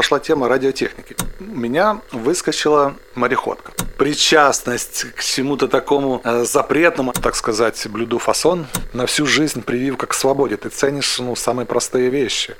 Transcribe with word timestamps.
пошла 0.00 0.18
тема 0.18 0.48
радиотехники. 0.48 1.14
У 1.40 1.44
меня 1.44 2.00
выскочила 2.10 2.94
мореходка. 3.14 3.72
Причастность 3.98 5.04
к 5.14 5.22
чему-то 5.22 5.68
такому 5.68 6.22
э, 6.24 6.44
запретному, 6.44 7.12
так 7.12 7.36
сказать, 7.36 7.86
блюду 7.86 8.18
фасон, 8.18 8.66
на 8.94 9.04
всю 9.04 9.26
жизнь 9.26 9.60
прививка 9.60 10.06
к 10.06 10.14
свободе. 10.14 10.56
Ты 10.56 10.70
ценишь 10.70 11.18
ну, 11.18 11.36
самые 11.36 11.66
простые 11.66 12.08
вещи. 12.08 12.56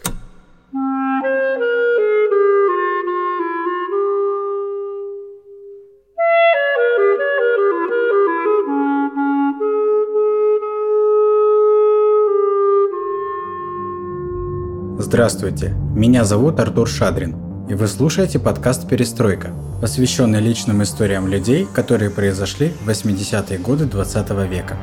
Здравствуйте, 15.13 15.75
меня 15.93 16.25
зовут 16.25 16.61
Артур 16.61 16.89
Шадрин, 16.89 17.35
и 17.69 17.75
вы 17.75 17.89
слушаете 17.89 18.39
подкаст 18.39 18.89
«Перестройка», 18.89 19.51
посвященный 19.81 20.39
личным 20.41 20.85
историям 20.85 21.27
людей, 21.27 21.67
которые 21.75 22.13
произошли 22.13 22.69
в 22.69 22.89
80-е 22.89 23.59
годы 23.59 23.87
20 23.87 24.31
века. 24.49 24.77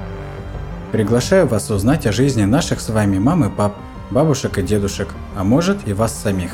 Приглашаю 0.92 1.48
вас 1.48 1.72
узнать 1.72 2.06
о 2.08 2.12
жизни 2.12 2.44
наших 2.44 2.82
с 2.82 2.90
вами 2.90 3.18
мам 3.20 3.46
и 3.46 3.50
пап, 3.50 3.78
бабушек 4.12 4.58
и 4.58 4.64
дедушек, 4.64 5.08
а 5.38 5.46
может 5.46 5.88
и 5.88 5.94
вас 5.94 6.14
самих. 6.14 6.52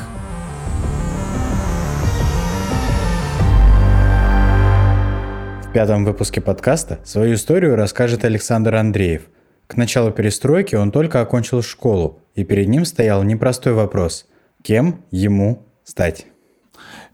В 5.64 5.72
пятом 5.72 6.04
выпуске 6.04 6.40
подкаста 6.40 7.00
свою 7.02 7.34
историю 7.34 7.74
расскажет 7.74 8.24
Александр 8.24 8.76
Андреев. 8.76 9.22
К 9.66 9.76
началу 9.76 10.12
перестройки 10.12 10.76
он 10.76 10.92
только 10.92 11.20
окончил 11.20 11.60
школу, 11.60 12.20
и 12.34 12.44
перед 12.44 12.68
ним 12.68 12.84
стоял 12.84 13.22
непростой 13.22 13.72
вопрос– 13.72 14.26
кем 14.64 15.04
ему 15.10 15.62
стать? 15.84 16.26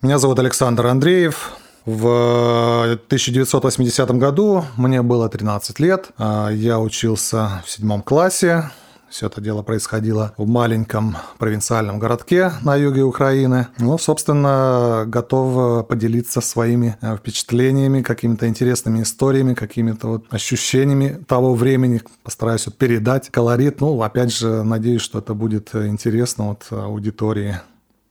Меня 0.03 0.19
зовут 0.19 0.39
Александр 0.39 0.87
Андреев. 0.87 1.59
В 1.85 2.93
1980 3.07 4.11
году 4.13 4.65
мне 4.77 5.03
было 5.03 5.29
13 5.29 5.81
лет. 5.81 6.11
А, 6.17 6.51
я 6.51 6.79
учился 6.79 7.63
в 7.67 7.71
седьмом 7.71 8.03
классе. 8.03 8.71
Все 9.11 9.27
это 9.27 9.41
дело 9.41 9.63
происходило 9.63 10.33
в 10.37 10.49
маленьком 10.49 11.17
провинциальном 11.39 11.99
городке 11.99 12.53
на 12.63 12.77
юге 12.77 13.03
Украины. 13.03 13.67
Ну, 13.79 13.99
собственно, 13.99 15.05
готов 15.07 15.87
поделиться 15.89 16.41
своими 16.41 16.97
э, 17.01 17.17
впечатлениями, 17.17 18.03
какими-то 18.03 18.47
интересными 18.47 19.03
историями, 19.03 19.55
какими-то 19.55 20.07
вот 20.07 20.25
ощущениями 20.31 21.25
того 21.27 21.55
времени. 21.55 22.03
Постараюсь 22.23 22.67
вот 22.67 22.77
передать 22.77 23.31
колорит. 23.31 23.81
Ну, 23.81 24.01
опять 24.01 24.33
же, 24.33 24.63
надеюсь, 24.63 25.03
что 25.03 25.19
это 25.19 25.35
будет 25.35 25.75
интересно 25.75 26.49
вот 26.51 26.67
аудитории. 26.71 27.61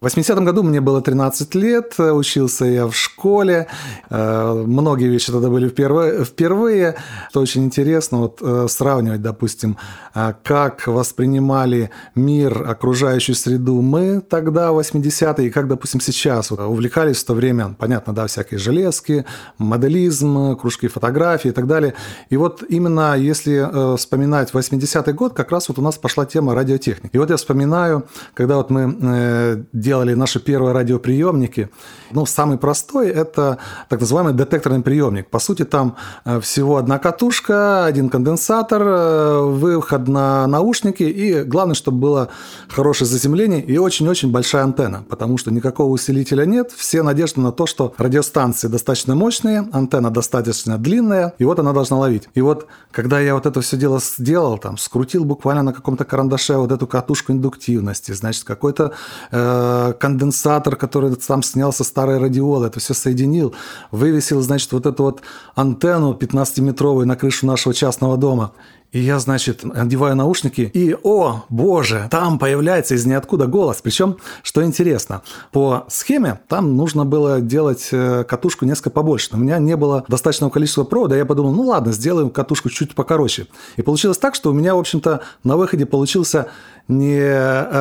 В 0.02 0.06
80-м 0.06 0.46
году 0.46 0.64
мне 0.64 0.80
было 0.80 1.02
13 1.02 1.56
лет, 1.56 2.00
учился 2.00 2.64
я 2.64 2.88
в 2.88 2.96
школе, 2.96 3.68
э, 4.10 4.64
многие 4.66 5.10
вещи 5.10 5.30
тогда 5.30 5.50
были 5.50 5.68
впервые, 5.68 6.24
впервые. 6.24 6.96
что 7.32 7.42
очень 7.42 7.66
интересно 7.66 8.20
вот 8.20 8.38
э, 8.42 8.68
сравнивать, 8.70 9.22
допустим, 9.22 9.76
э, 10.16 10.36
как 10.42 10.88
воспринимали 10.88 11.90
мир, 12.16 12.66
окружающую 12.70 13.36
среду 13.36 13.82
мы 13.82 14.22
тогда, 14.22 14.70
80-е, 14.70 15.48
и 15.48 15.50
как, 15.50 15.68
допустим, 15.68 16.00
сейчас. 16.00 16.50
Вот, 16.52 16.62
увлекались 16.62 17.18
в 17.18 17.26
то 17.26 17.34
время, 17.34 17.76
понятно, 17.78 18.14
да, 18.14 18.26
всякие 18.28 18.58
железки, 18.58 19.26
моделизм, 19.58 20.56
кружки 20.56 20.88
фотографии 20.88 21.50
и 21.50 21.54
так 21.54 21.68
далее. 21.68 21.94
И 22.30 22.38
вот 22.38 22.64
именно 22.70 23.18
если 23.18 23.98
вспоминать 23.98 24.52
80-й 24.54 25.12
год, 25.12 25.34
как 25.34 25.52
раз 25.52 25.68
вот 25.68 25.78
у 25.78 25.82
нас 25.82 25.98
пошла 25.98 26.26
тема 26.26 26.56
радиотехники. 26.56 27.18
И 27.18 27.20
вот 27.20 27.30
я 27.30 27.36
вспоминаю, 27.36 28.06
когда 28.34 28.56
вот 28.56 28.70
мы 28.70 29.66
делали 29.90 30.14
наши 30.14 30.40
первые 30.40 30.74
радиоприемники. 30.74 31.70
Ну, 32.12 32.26
самый 32.26 32.58
простой– 32.58 33.10
это 33.24 33.58
так 33.90 34.00
называемый 34.00 34.34
детекторный 34.34 34.82
приемник. 34.82 35.30
По 35.30 35.40
сути, 35.40 35.66
там 35.66 35.96
э, 36.26 36.40
всего 36.40 36.78
одна 36.78 37.00
катушка, 37.00 37.86
один 37.86 38.10
конденсатор, 38.10 38.82
э, 38.86 39.42
выход 39.42 40.08
на 40.08 40.46
наушники, 40.48 41.04
и 41.04 41.44
главное, 41.44 41.74
чтобы 41.74 41.98
было 41.98 42.30
хорошее 42.70 43.10
заземление 43.10 43.62
и 43.62 43.78
очень-очень 43.80 44.32
большая 44.32 44.64
антенна, 44.64 45.04
потому 45.10 45.38
что 45.40 45.52
никакого 45.52 45.90
усилителя 45.90 46.46
нет, 46.46 46.72
все 46.72 47.02
надежды 47.02 47.42
на 47.42 47.52
то, 47.52 47.66
что 47.66 47.94
радиостанции 47.98 48.68
достаточно 48.68 49.16
мощные, 49.16 49.68
антенна 49.72 50.12
достаточно 50.12 50.78
длинная, 50.78 51.34
и 51.40 51.46
вот 51.46 51.60
она 51.60 51.74
должна 51.74 51.98
ловить. 51.98 52.30
И 52.36 52.42
вот, 52.42 52.68
когда 52.92 53.20
я 53.20 53.34
вот 53.34 53.46
это 53.46 53.60
все 53.62 53.78
дело 53.78 54.00
сделал, 54.00 54.60
там, 54.60 54.78
скрутил 54.78 55.26
буквально 55.26 55.64
на 55.64 55.74
каком-то 55.74 56.06
карандаше 56.06 56.58
вот 56.58 56.72
эту 56.72 56.86
катушку 56.86 57.32
индуктивности, 57.32 58.14
значит, 58.14 58.44
какой-то 58.44 58.92
э, 59.32 59.79
конденсатор, 60.00 60.76
который 60.76 61.16
там 61.16 61.44
снял 61.44 61.74
со 61.74 61.84
старой 61.84 62.18
это 62.66 62.80
все 62.80 62.94
соединил, 62.94 63.54
вывесил, 63.92 64.42
значит, 64.42 64.72
вот 64.72 64.86
эту 64.86 65.04
вот 65.04 65.22
антенну 65.56 66.14
15-метровую 66.14 67.06
на 67.06 67.16
крышу 67.16 67.46
нашего 67.46 67.74
частного 67.74 68.18
дома. 68.18 68.52
И 68.92 69.00
я, 69.00 69.20
значит, 69.20 69.64
надеваю 69.64 70.16
наушники, 70.16 70.62
и, 70.62 70.96
о, 71.04 71.44
боже, 71.50 72.08
там 72.10 72.40
появляется 72.40 72.96
из 72.96 73.06
ниоткуда 73.06 73.46
голос. 73.46 73.82
Причем, 73.84 74.18
что 74.42 74.64
интересно, 74.64 75.22
по 75.52 75.86
схеме 75.90 76.40
там 76.48 76.76
нужно 76.76 77.06
было 77.06 77.40
делать 77.40 77.90
э, 77.92 78.24
катушку 78.24 78.66
несколько 78.66 78.90
побольше. 78.90 79.30
Но 79.32 79.38
у 79.38 79.42
меня 79.42 79.60
не 79.60 79.76
было 79.76 80.06
достаточного 80.08 80.50
количества 80.50 80.86
провода. 80.86 81.16
Я 81.16 81.26
подумал, 81.26 81.54
ну 81.54 81.64
ладно, 81.64 81.92
сделаем 81.92 82.32
катушку 82.32 82.70
чуть 82.70 82.96
покороче. 82.96 83.46
И 83.76 83.84
получилось 83.84 84.18
так, 84.18 84.34
что 84.34 84.50
у 84.50 84.54
меня, 84.54 84.74
в 84.74 84.80
общем-то, 84.80 85.22
на 85.44 85.56
выходе 85.56 85.86
получился 85.86 86.48
не 86.90 87.22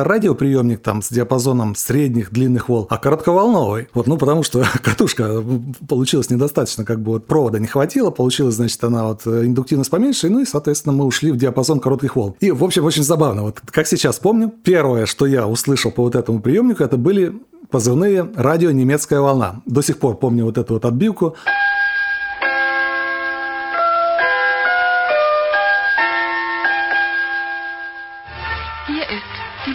радиоприемник 0.03 0.81
там 0.81 1.01
с 1.01 1.09
диапазоном 1.09 1.75
средних, 1.75 2.31
длинных 2.31 2.69
волн, 2.69 2.85
а 2.89 2.97
коротковолновый. 2.97 3.89
Вот, 3.93 4.05
ну, 4.05 4.17
потому 4.17 4.43
что 4.43 4.63
катушка 4.83 5.43
получилась 5.87 6.29
недостаточно, 6.29 6.85
как 6.85 7.01
бы 7.01 7.13
вот 7.13 7.25
провода 7.25 7.59
не 7.59 7.67
хватило, 7.67 8.11
получилась, 8.11 8.55
значит, 8.55 8.81
она 8.83 9.07
вот 9.07 9.25
э, 9.25 9.45
индуктивность 9.45 9.89
поменьше, 9.89 10.29
ну 10.29 10.41
и, 10.41 10.45
соответственно, 10.45 10.93
мы 10.99 11.05
ушли 11.05 11.31
в 11.31 11.37
диапазон 11.37 11.79
коротких 11.79 12.15
волн. 12.15 12.35
И, 12.41 12.51
в 12.51 12.63
общем, 12.63 12.83
очень 12.83 13.03
забавно. 13.03 13.43
Вот 13.43 13.61
как 13.71 13.87
сейчас 13.87 14.19
помню, 14.19 14.53
первое, 14.63 15.05
что 15.05 15.25
я 15.25 15.47
услышал 15.47 15.91
по 15.91 16.03
вот 16.03 16.15
этому 16.15 16.41
приемнику, 16.41 16.83
это 16.83 16.97
были 16.97 17.33
позывные 17.71 18.29
радио 18.35 18.71
«Немецкая 18.71 19.21
волна». 19.21 19.61
До 19.65 19.81
сих 19.81 19.97
пор 19.97 20.17
помню 20.17 20.45
вот 20.45 20.57
эту 20.57 20.73
вот 20.73 20.85
отбивку. 20.85 21.35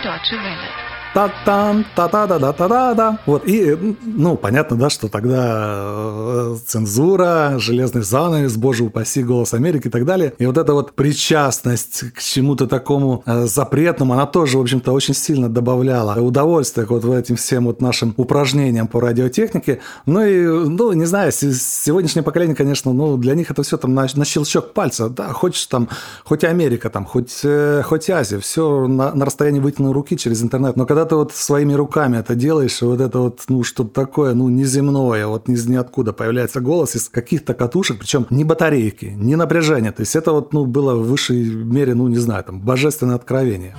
Deutsche 0.03 0.37
Welle 0.37 0.84
та-там, 1.15 1.87
та-та-да-да-та-да-да. 1.95 3.19
Вот, 3.25 3.47
и, 3.47 3.97
ну, 4.05 4.37
понятно, 4.37 4.77
да, 4.77 4.91
что 4.91 5.09
тогда 5.09 5.75
э, 5.77 6.57
цензура, 6.67 7.55
железный 7.59 8.03
занавес, 8.03 8.57
боже 8.57 8.85
упаси, 8.85 9.23
голос 9.23 9.55
Америки 9.55 9.87
и 9.87 9.91
так 9.91 10.05
далее. 10.05 10.35
И 10.39 10.47
вот 10.47 10.59
эта 10.59 10.75
вот 10.75 10.93
причастность 10.93 12.13
к 12.13 12.21
чему-то 12.21 12.67
такому 12.67 13.23
э, 13.27 13.47
запретному, 13.47 14.15
она 14.15 14.27
тоже, 14.27 14.59
в 14.59 14.61
общем-то, 14.61 14.93
очень 14.93 15.15
сильно 15.15 15.49
добавляла 15.49 16.21
удовольствия 16.21 16.85
к 16.85 16.91
вот 16.91 17.05
этим 17.05 17.37
всем 17.37 17.67
вот 17.67 17.81
нашим 17.81 18.13
упражнениям 18.17 18.89
по 18.89 19.01
радиотехнике. 19.01 19.81
Ну 20.07 20.25
и, 20.25 20.45
ну, 20.69 20.93
не 20.93 21.05
знаю, 21.05 21.31
сегодняшнее 21.33 22.25
поколение, 22.25 22.57
конечно, 22.57 22.93
ну, 22.93 23.17
для 23.17 23.35
них 23.35 23.53
это 23.53 23.63
все 23.63 23.77
там 23.77 23.95
на, 23.95 24.07
на 24.15 24.25
щелчок 24.25 24.73
пальца. 24.73 25.09
Да, 25.09 25.33
хочешь 25.33 25.65
там, 25.67 25.89
хоть 26.25 26.43
Америка 26.43 26.91
там, 26.91 27.05
хоть, 27.05 27.41
э, 27.45 27.83
хоть 27.85 28.11
Азия, 28.11 28.41
все 28.41 28.89
на, 28.89 29.15
на 29.15 29.25
расстоянии 29.25 29.61
вытянутой 29.61 29.95
руки 29.95 30.17
через 30.17 30.43
интернет. 30.43 30.75
Но 30.75 30.87
когда 30.87 31.04
ты 31.05 31.17
вот 31.17 31.33
своими 31.33 31.73
руками 31.73 32.19
это 32.19 32.35
делаешь, 32.35 32.81
вот 32.83 33.01
это 33.01 33.19
вот, 33.19 33.43
ну, 33.49 33.63
что-то 33.63 33.91
такое, 33.91 34.35
ну, 34.35 34.49
неземное, 34.49 35.27
вот 35.27 35.49
из 35.49 35.67
ниоткуда 35.67 36.13
появляется 36.13 36.61
голос 36.61 36.97
из 36.97 37.09
каких-то 37.09 37.55
катушек, 37.55 37.99
причем 37.99 38.27
не 38.31 38.45
батарейки, 38.45 39.07
не 39.17 39.37
напряжение. 39.37 39.93
То 39.93 40.03
есть 40.03 40.17
это 40.17 40.33
вот, 40.33 40.53
ну, 40.53 40.67
было 40.67 40.95
в 40.95 41.09
высшей 41.09 41.45
мере, 41.45 41.95
ну, 41.95 42.09
не 42.09 42.19
знаю, 42.19 42.45
там, 42.45 42.61
божественное 42.61 43.17
откровение. 43.17 43.75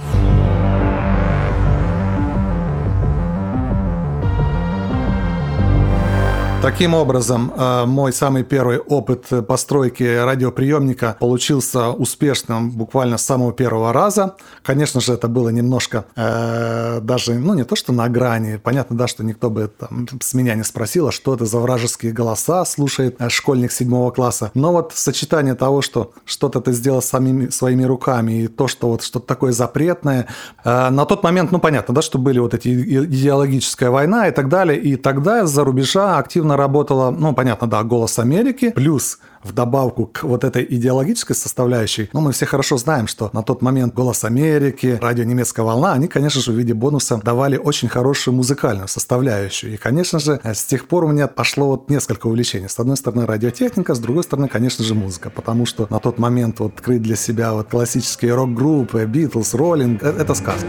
Таким 6.65 6.95
образом, 6.95 7.53
э, 7.55 7.85
мой 7.85 8.11
самый 8.11 8.43
первый 8.43 8.79
опыт 8.79 9.27
постройки 9.47 10.01
радиоприемника 10.01 11.15
получился 11.19 11.91
успешным 11.91 12.71
буквально 12.71 13.19
с 13.19 13.21
самого 13.23 13.53
первого 13.53 13.93
раза. 13.93 14.35
Конечно 14.63 14.99
же, 14.99 15.13
это 15.13 15.27
было 15.27 15.49
немножко 15.49 16.05
э, 16.15 17.01
даже, 17.03 17.35
ну, 17.35 17.53
не 17.53 17.65
то, 17.65 17.75
что 17.75 17.93
на 17.93 18.09
грани. 18.09 18.55
Понятно, 18.57 18.97
да, 18.97 19.05
что 19.05 19.23
никто 19.23 19.51
бы 19.51 19.67
там, 19.67 20.07
с 20.19 20.33
меня 20.33 20.55
не 20.55 20.63
спросил, 20.63 21.09
а 21.09 21.11
что 21.11 21.35
это 21.35 21.45
за 21.45 21.59
вражеские 21.59 22.11
голоса 22.11 22.65
слушает 22.65 23.17
э, 23.19 23.29
школьник 23.29 23.71
седьмого 23.71 24.09
класса. 24.09 24.49
Но 24.55 24.71
вот 24.71 24.91
сочетание 24.95 25.53
того, 25.53 25.83
что 25.83 26.13
что-то 26.25 26.61
ты 26.61 26.71
сделал 26.71 27.03
самими, 27.03 27.49
своими 27.49 27.83
руками, 27.83 28.41
и 28.41 28.47
то, 28.47 28.67
что 28.67 28.89
вот 28.89 29.03
что-то 29.03 29.27
такое 29.27 29.51
запретное. 29.51 30.29
Э, 30.63 30.89
на 30.89 31.05
тот 31.05 31.21
момент, 31.21 31.51
ну, 31.51 31.59
понятно, 31.59 31.93
да, 31.93 32.01
что 32.01 32.17
были 32.17 32.39
вот 32.39 32.55
эти 32.55 32.69
идеологическая 33.05 33.91
война 33.91 34.29
и 34.29 34.31
так 34.31 34.49
далее. 34.49 34.79
И 34.79 34.95
тогда 34.95 35.45
за 35.45 35.63
рубежа 35.63 36.17
активно 36.17 36.54
работала, 36.55 37.11
ну, 37.11 37.33
понятно, 37.33 37.67
да, 37.67 37.83
«Голос 37.83 38.19
Америки», 38.19 38.71
плюс 38.71 39.19
вдобавку 39.43 40.07
к 40.07 40.23
вот 40.23 40.43
этой 40.43 40.65
идеологической 40.67 41.35
составляющей, 41.35 42.09
ну, 42.13 42.21
мы 42.21 42.31
все 42.31 42.45
хорошо 42.45 42.77
знаем, 42.77 43.07
что 43.07 43.29
на 43.33 43.43
тот 43.43 43.61
момент 43.61 43.93
«Голос 43.93 44.23
Америки», 44.23 44.97
радио 45.01 45.23
«Немецкая 45.23 45.63
волна», 45.63 45.93
они, 45.93 46.07
конечно 46.07 46.41
же, 46.41 46.51
в 46.51 46.55
виде 46.55 46.73
бонуса 46.73 47.17
давали 47.23 47.57
очень 47.57 47.87
хорошую 47.87 48.35
музыкальную 48.35 48.87
составляющую. 48.87 49.73
И, 49.73 49.77
конечно 49.77 50.19
же, 50.19 50.39
с 50.43 50.63
тех 50.63 50.87
пор 50.87 51.03
у 51.03 51.07
меня 51.09 51.27
пошло 51.27 51.67
вот 51.67 51.89
несколько 51.89 52.27
увлечений. 52.27 52.69
С 52.69 52.79
одной 52.79 52.97
стороны, 52.97 53.25
радиотехника, 53.25 53.93
с 53.93 53.99
другой 53.99 54.23
стороны, 54.23 54.47
конечно 54.47 54.83
же, 54.83 54.95
музыка. 54.95 55.29
Потому 55.29 55.65
что 55.65 55.87
на 55.89 55.99
тот 55.99 56.17
момент 56.17 56.59
вот 56.59 56.75
открыть 56.75 57.01
для 57.01 57.15
себя 57.15 57.53
вот 57.53 57.69
классические 57.69 58.35
рок-группы, 58.35 59.05
Битлз, 59.05 59.53
Роллинг, 59.53 60.03
это 60.03 60.35
сказка. 60.35 60.67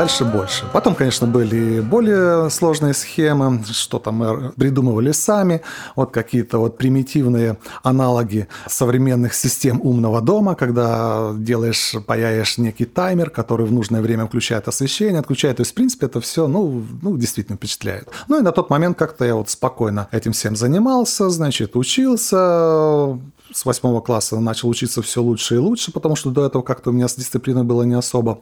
Дальше 0.00 0.24
больше. 0.24 0.64
Потом, 0.72 0.94
конечно, 0.94 1.26
были 1.26 1.80
более 1.80 2.48
сложные 2.48 2.94
схемы, 2.94 3.62
что-то 3.70 4.12
мы 4.12 4.50
придумывали 4.52 5.12
сами, 5.12 5.60
вот 5.94 6.10
какие-то 6.10 6.56
вот 6.56 6.78
примитивные 6.78 7.58
аналоги 7.82 8.48
современных 8.66 9.34
систем 9.34 9.78
умного 9.82 10.22
дома, 10.22 10.54
когда 10.54 11.32
делаешь, 11.34 11.96
паяешь 12.06 12.56
некий 12.56 12.86
таймер, 12.86 13.28
который 13.28 13.66
в 13.66 13.72
нужное 13.72 14.00
время 14.00 14.26
включает 14.26 14.68
освещение, 14.68 15.20
отключает. 15.20 15.58
То 15.58 15.60
есть, 15.60 15.72
в 15.72 15.74
принципе, 15.74 16.06
это 16.06 16.22
все, 16.22 16.46
ну, 16.46 16.82
ну 17.02 17.18
действительно 17.18 17.58
впечатляет. 17.58 18.08
Ну 18.26 18.38
и 18.38 18.42
на 18.42 18.52
тот 18.52 18.70
момент 18.70 18.96
как-то 18.96 19.26
я 19.26 19.34
вот 19.34 19.50
спокойно 19.50 20.08
этим 20.12 20.32
всем 20.32 20.56
занимался, 20.56 21.28
значит, 21.28 21.76
учился, 21.76 23.18
с 23.52 23.64
восьмого 23.66 24.00
класса 24.00 24.40
начал 24.40 24.70
учиться 24.70 25.02
все 25.02 25.22
лучше 25.22 25.56
и 25.56 25.58
лучше, 25.58 25.92
потому 25.92 26.16
что 26.16 26.30
до 26.30 26.46
этого 26.46 26.62
как-то 26.62 26.88
у 26.88 26.92
меня 26.94 27.06
с 27.06 27.16
дисциплиной 27.16 27.64
было 27.64 27.82
не 27.82 27.94
особо. 27.94 28.40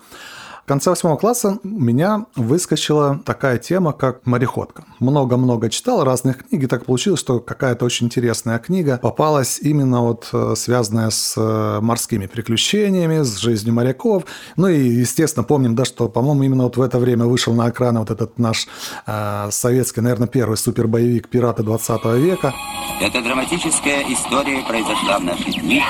Конце 0.69 0.91
восьмого 0.91 1.17
класса 1.17 1.59
у 1.65 1.69
меня 1.69 2.27
выскочила 2.37 3.23
такая 3.25 3.57
тема, 3.57 3.95
как 3.95 4.27
мореходка. 4.27 4.85
Много-много 5.01 5.71
читал 5.71 6.05
разных 6.05 6.47
книг, 6.47 6.65
и 6.65 6.67
так 6.67 6.85
получилось, 6.85 7.21
что 7.21 7.41
какая-то 7.41 7.87
очень 7.87 8.05
интересная 8.05 8.59
книга 8.59 8.99
попалась 8.99 9.61
именно 9.63 10.03
вот 10.03 10.29
э, 10.31 10.53
связанная 10.57 11.09
с 11.09 11.33
э, 11.39 11.81
морскими 11.81 12.27
приключениями, 12.27 13.23
с 13.23 13.39
жизнью 13.39 13.73
моряков. 13.73 14.25
Ну 14.57 14.69
и, 14.69 14.79
естественно, 14.79 15.43
помним, 15.43 15.75
да, 15.75 15.87
что, 15.87 16.07
по-моему, 16.11 16.43
именно 16.43 16.65
вот 16.65 16.77
в 16.77 16.83
это 16.83 16.99
время 16.99 17.25
вышел 17.25 17.55
на 17.55 17.71
экраны 17.71 18.01
вот 18.01 18.11
этот 18.11 18.39
наш 18.39 18.69
э, 19.07 19.49
советский, 19.51 20.03
наверное, 20.03 20.29
первый 20.29 20.59
супербоевик 20.59 21.29
«Пираты 21.29 21.63
20 21.63 22.05
века». 22.17 22.53
Эта 23.01 23.23
драматическая 23.23 24.05
история 24.13 24.63
произошла 24.69 25.19
в 25.19 25.25
наши 25.25 25.51
дни 25.51 25.83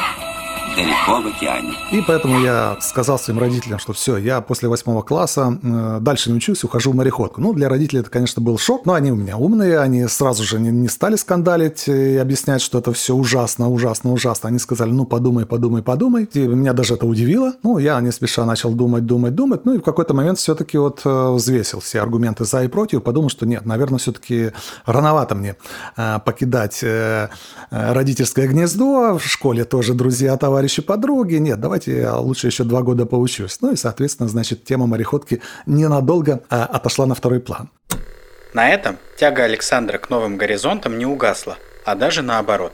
далеко 0.79 1.21
в 1.21 1.27
океане. 1.27 1.75
И 1.91 2.01
поэтому 2.07 2.41
я 2.41 2.77
сказал 2.81 3.19
своим 3.19 3.41
родителям, 3.41 3.79
что 3.81 3.93
все, 3.93 4.17
я 4.17 4.41
после 4.41 4.69
восьмого 4.69 5.03
класса 5.03 5.59
э, 5.61 5.99
дальше 6.01 6.31
не 6.31 6.37
учусь, 6.37 6.63
ухожу 6.63 6.93
в 6.93 6.95
мореходку. 6.95 7.41
Ну, 7.41 7.53
для 7.53 7.69
родителей 7.69 8.01
это, 8.01 8.11
конечно, 8.11 8.41
был 8.41 8.59
шок, 8.59 8.87
но 8.87 8.95
они 8.95 9.11
у 9.11 9.17
меня 9.17 9.37
умные, 9.37 9.81
они 9.81 10.07
сразу 10.07 10.45
же 10.45 10.61
не, 10.61 10.71
не 10.71 10.89
стали 10.89 11.17
скандалить 11.17 11.89
и 11.89 12.17
объяснять, 12.17 12.63
что 12.63 12.79
это 12.79 12.93
все 12.93 13.15
ужасно, 13.15 13.69
ужасно, 13.69 14.13
ужасно. 14.13 14.49
Они 14.49 14.59
сказали, 14.59 14.91
ну, 14.91 15.05
подумай, 15.05 15.47
подумай, 15.47 15.83
подумай. 15.83 16.29
И 16.33 16.39
меня 16.47 16.73
даже 16.73 16.95
это 16.95 17.07
удивило. 17.07 17.55
Ну, 17.65 17.79
я 17.79 18.01
не 18.01 18.13
спеша 18.13 18.45
начал 18.45 18.71
думать, 18.71 19.05
думать, 19.05 19.35
думать. 19.35 19.65
Ну, 19.65 19.75
и 19.75 19.79
в 19.79 19.83
какой-то 19.83 20.15
момент 20.15 20.39
все-таки 20.39 20.79
вот 20.79 21.01
э, 21.05 21.31
взвесил 21.33 21.81
все 21.81 22.01
аргументы 22.01 22.45
за 22.45 22.63
и 22.63 22.69
против, 22.69 23.03
подумал, 23.03 23.31
что 23.31 23.47
нет, 23.47 23.67
наверное, 23.67 23.99
все-таки 23.99 24.53
рановато 24.87 25.35
мне 25.35 25.57
э, 25.97 26.19
покидать 26.25 26.85
родительское 27.71 28.47
гнездо. 28.47 29.19
В 29.19 29.25
школе 29.25 29.65
тоже 29.65 29.95
друзья, 29.95 30.37
товарищи 30.37 30.68
товарищи, 30.69 30.83
подруги. 30.83 31.37
Нет, 31.37 31.61
давайте 31.61 31.99
я 31.99 32.17
лучше 32.17 32.49
еще 32.49 32.65
два 32.65 32.83
года 32.83 33.07
поучусь. 33.07 33.59
Ну 33.63 33.73
и, 33.73 33.77
соответственно, 33.77 34.29
значит, 34.29 34.65
тема 34.65 34.87
мореходки 34.87 35.41
ненадолго 35.67 36.43
а, 36.51 36.67
отошла 36.67 37.07
на 37.07 37.15
второй 37.15 37.41
план. 37.41 37.71
На 38.53 38.69
этом 38.69 38.99
тяга 39.17 39.45
Александра 39.45 39.97
к 39.97 40.11
новым 40.11 40.37
горизонтам 40.37 40.99
не 40.99 41.07
угасла, 41.07 41.57
а 41.87 41.95
даже 41.95 42.23
наоборот. 42.23 42.73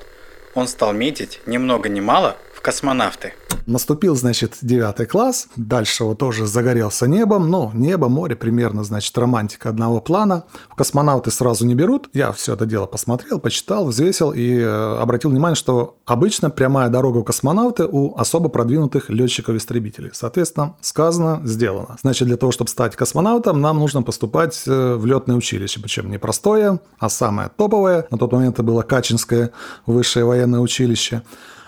Он 0.55 0.67
стал 0.67 0.93
метить 0.93 1.41
ни 1.47 1.57
много 1.59 1.89
ни 1.89 2.01
мало 2.01 2.37
космонавты– 2.65 3.35
Наступил, 3.67 4.15
значит, 4.15 4.59
девятый 4.61 5.07
класс, 5.07 5.49
дальше 5.57 6.05
вот 6.05 6.19
тоже 6.19 6.47
загорелся 6.47 7.07
небом, 7.07 7.49
ну, 7.49 7.71
небо, 7.73 8.09
море 8.09 8.37
примерно, 8.37 8.85
значит, 8.85 9.17
романтика 9.17 9.71
одного 9.71 10.03
плана. 10.03 10.45
В 10.69 10.75
космонавты 10.75 11.31
сразу 11.31 11.65
не 11.65 11.75
берут, 11.75 12.11
я 12.13 12.33
все 12.33 12.55
это 12.55 12.67
дело 12.67 12.85
посмотрел, 12.85 13.39
почитал, 13.39 13.87
взвесил 13.87 14.33
и 14.33 14.59
э, 14.59 14.99
обратил 14.99 15.31
внимание, 15.31 15.57
что 15.57 15.97
обычно 16.05 16.51
прямая 16.51 16.91
дорога 16.91 17.19
в 17.19 17.25
космонавты 17.25 17.87
у 17.91 18.15
особо 18.17 18.51
продвинутых 18.51 19.09
летчиков-истребителей. 19.09 20.11
Соответственно, 20.13 20.77
сказано, 20.83 21.41
сделано. 21.45 21.97
Значит, 22.03 22.29
для 22.29 22.37
того, 22.37 22.53
чтобы 22.53 22.69
стать 22.69 22.97
космонавтом, 22.97 23.63
нам 23.63 23.79
нужно 23.79 24.03
поступать 24.03 24.63
э, 24.67 24.95
в 24.95 25.07
летное 25.07 25.37
училище, 25.37 25.81
причем 25.81 26.11
не 26.11 26.19
простое, 26.19 26.81
а 26.99 27.09
самое 27.09 27.51
топовое. 27.57 28.07
На 28.11 28.19
тот 28.19 28.31
момент 28.31 28.57
это 28.57 28.63
было 28.63 28.83
Качинское 28.83 29.53
высшее 29.87 30.27
военное 30.27 30.61
училище 30.61 31.23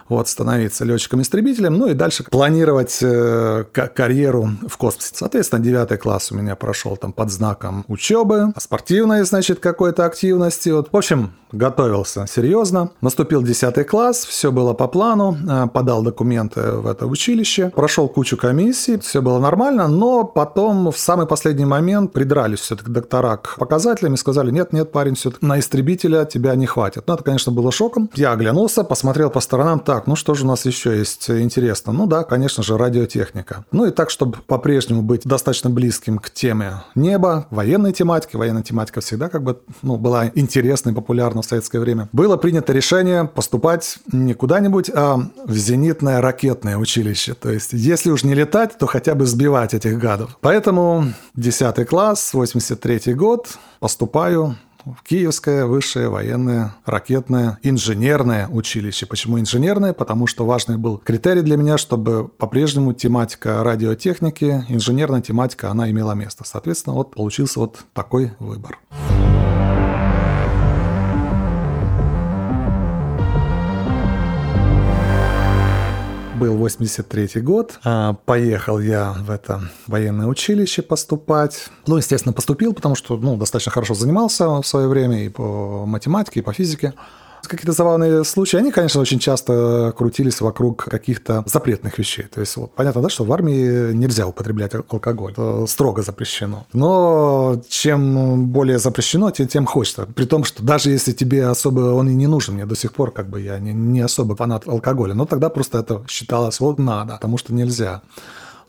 вот, 0.08 0.28
становиться 0.28 0.84
летчиком-истребителем, 0.84 1.74
ну 1.74 1.88
и 1.88 1.94
дальше 1.94 2.24
планировать 2.24 2.98
э, 3.02 3.64
карьеру 3.72 4.50
в 4.68 4.76
космосе. 4.76 5.12
Соответственно, 5.14 5.62
девятый 5.62 5.98
класс 5.98 6.32
у 6.32 6.36
меня 6.36 6.56
прошел 6.56 6.96
там 6.96 7.12
под 7.12 7.30
знаком 7.30 7.84
учебы, 7.88 8.52
спортивной, 8.58 9.24
значит, 9.24 9.60
какой-то 9.60 10.04
активности. 10.04 10.70
Вот. 10.70 10.88
В 10.92 10.96
общем, 10.96 11.32
готовился 11.52 12.26
серьезно. 12.28 12.90
Наступил 13.00 13.42
10 13.42 13.86
класс, 13.86 14.24
все 14.24 14.52
было 14.52 14.74
по 14.74 14.88
плану, 14.88 15.36
э, 15.48 15.66
подал 15.72 16.02
документы 16.02 16.60
в 16.72 16.86
это 16.86 17.06
училище, 17.06 17.70
прошел 17.74 18.08
кучу 18.08 18.36
комиссий, 18.36 18.98
все 18.98 19.22
было 19.22 19.38
нормально, 19.38 19.88
но 19.88 20.24
потом 20.24 20.90
в 20.90 20.98
самый 20.98 21.26
последний 21.26 21.64
момент 21.64 22.12
придрались 22.12 22.60
все-таки 22.60 22.90
доктора 22.90 23.36
к 23.38 23.56
показателям 23.56 24.14
и 24.14 24.16
сказали, 24.16 24.50
нет, 24.50 24.72
нет, 24.72 24.92
парень, 24.92 25.14
все-таки 25.14 25.44
на 25.44 25.58
истребителя 25.58 26.24
тебя 26.24 26.54
не 26.54 26.66
хватит. 26.66 27.04
Ну, 27.06 27.14
это, 27.14 27.24
конечно, 27.24 27.52
было 27.52 27.72
шоком. 27.72 28.10
Я 28.14 28.32
оглянулся, 28.32 28.84
посмотрел 28.84 29.30
по 29.30 29.40
сторонам, 29.40 29.80
так, 29.80 29.95
ну 30.06 30.16
что 30.16 30.34
же 30.34 30.44
у 30.44 30.48
нас 30.48 30.66
еще 30.66 30.96
есть 30.96 31.30
интересно? 31.30 31.92
Ну 31.92 32.06
да, 32.06 32.24
конечно 32.24 32.62
же, 32.62 32.76
радиотехника. 32.76 33.64
Ну 33.72 33.86
и 33.86 33.90
так, 33.90 34.10
чтобы 34.10 34.38
по-прежнему 34.46 35.02
быть 35.02 35.22
достаточно 35.24 35.70
близким 35.70 36.18
к 36.18 36.30
теме 36.30 36.82
неба, 36.94 37.46
военной 37.50 37.92
тематики, 37.92 38.36
военная 38.36 38.62
тематика 38.62 39.00
всегда 39.00 39.28
как 39.28 39.42
бы 39.42 39.60
ну, 39.82 39.96
была 39.96 40.30
интересной, 40.34 40.92
популярной 40.92 41.42
в 41.42 41.46
советское 41.46 41.80
время, 41.80 42.08
было 42.12 42.36
принято 42.36 42.72
решение 42.72 43.24
поступать 43.24 43.98
не 44.12 44.34
куда-нибудь, 44.34 44.90
а 44.94 45.18
в 45.44 45.54
зенитное 45.54 46.20
ракетное 46.20 46.76
училище. 46.76 47.34
То 47.34 47.50
есть, 47.50 47.72
если 47.72 48.10
уж 48.10 48.24
не 48.24 48.34
летать, 48.34 48.78
то 48.78 48.86
хотя 48.86 49.14
бы 49.14 49.26
сбивать 49.26 49.74
этих 49.74 49.98
гадов. 49.98 50.36
Поэтому 50.40 51.06
10 51.34 51.86
класс, 51.88 52.34
83 52.34 53.14
год, 53.14 53.48
поступаю 53.80 54.56
Киевское 55.04 55.66
высшее 55.66 56.08
военное 56.08 56.74
ракетное 56.84 57.58
инженерное 57.62 58.48
училище. 58.48 59.06
Почему 59.06 59.40
инженерное? 59.40 59.92
Потому 59.92 60.26
что 60.26 60.44
важный 60.44 60.76
был 60.76 60.98
критерий 60.98 61.42
для 61.42 61.56
меня, 61.56 61.78
чтобы 61.78 62.28
по-прежнему 62.28 62.92
тематика 62.92 63.62
радиотехники, 63.64 64.64
инженерная 64.68 65.22
тематика, 65.22 65.70
она 65.70 65.90
имела 65.90 66.12
место. 66.12 66.44
Соответственно, 66.44 66.94
вот 66.94 67.14
получился 67.14 67.60
вот 67.60 67.84
такой 67.92 68.32
выбор. 68.38 68.78
Был 76.36 76.56
83 76.56 77.40
год. 77.40 77.78
А, 77.84 78.14
поехал 78.24 78.78
я 78.78 79.12
в 79.12 79.30
это 79.30 79.62
военное 79.86 80.26
училище 80.26 80.82
поступать. 80.82 81.68
Ну, 81.86 81.96
естественно, 81.96 82.32
поступил, 82.32 82.74
потому 82.74 82.94
что 82.94 83.16
ну, 83.16 83.36
достаточно 83.36 83.72
хорошо 83.72 83.94
занимался 83.94 84.48
в 84.48 84.64
свое 84.64 84.88
время 84.88 85.24
и 85.24 85.28
по 85.28 85.86
математике, 85.86 86.40
и 86.40 86.42
по 86.42 86.52
физике 86.52 86.92
какие-то 87.48 87.72
забавные 87.72 88.24
случаи, 88.24 88.56
они, 88.56 88.70
конечно, 88.70 89.00
очень 89.00 89.18
часто 89.18 89.92
крутились 89.96 90.40
вокруг 90.40 90.84
каких-то 90.84 91.44
запретных 91.46 91.98
вещей. 91.98 92.24
То 92.24 92.40
есть, 92.40 92.56
вот, 92.56 92.74
понятно, 92.74 93.02
да, 93.02 93.08
что 93.08 93.24
в 93.24 93.32
армии 93.32 93.92
нельзя 93.92 94.26
употреблять 94.26 94.74
алкоголь. 94.74 95.32
Это 95.32 95.66
строго 95.66 96.02
запрещено. 96.02 96.66
Но 96.72 97.60
чем 97.68 98.46
более 98.46 98.78
запрещено, 98.78 99.30
тем, 99.30 99.48
тем 99.48 99.66
хочется. 99.66 100.06
При 100.06 100.24
том, 100.24 100.44
что 100.44 100.62
даже 100.62 100.90
если 100.90 101.12
тебе 101.12 101.46
особо 101.46 101.80
он 101.94 102.08
и 102.08 102.14
не 102.14 102.26
нужен, 102.26 102.54
мне 102.54 102.66
до 102.66 102.76
сих 102.76 102.92
пор 102.92 103.10
как 103.10 103.28
бы 103.28 103.40
я 103.40 103.58
не, 103.58 103.72
не 103.72 104.00
особо 104.00 104.36
фанат 104.36 104.66
алкоголя, 104.68 105.14
но 105.14 105.26
тогда 105.26 105.48
просто 105.48 105.78
это 105.78 106.04
считалось 106.08 106.60
вот 106.60 106.78
надо, 106.78 107.14
потому 107.14 107.38
что 107.38 107.54
нельзя 107.54 108.02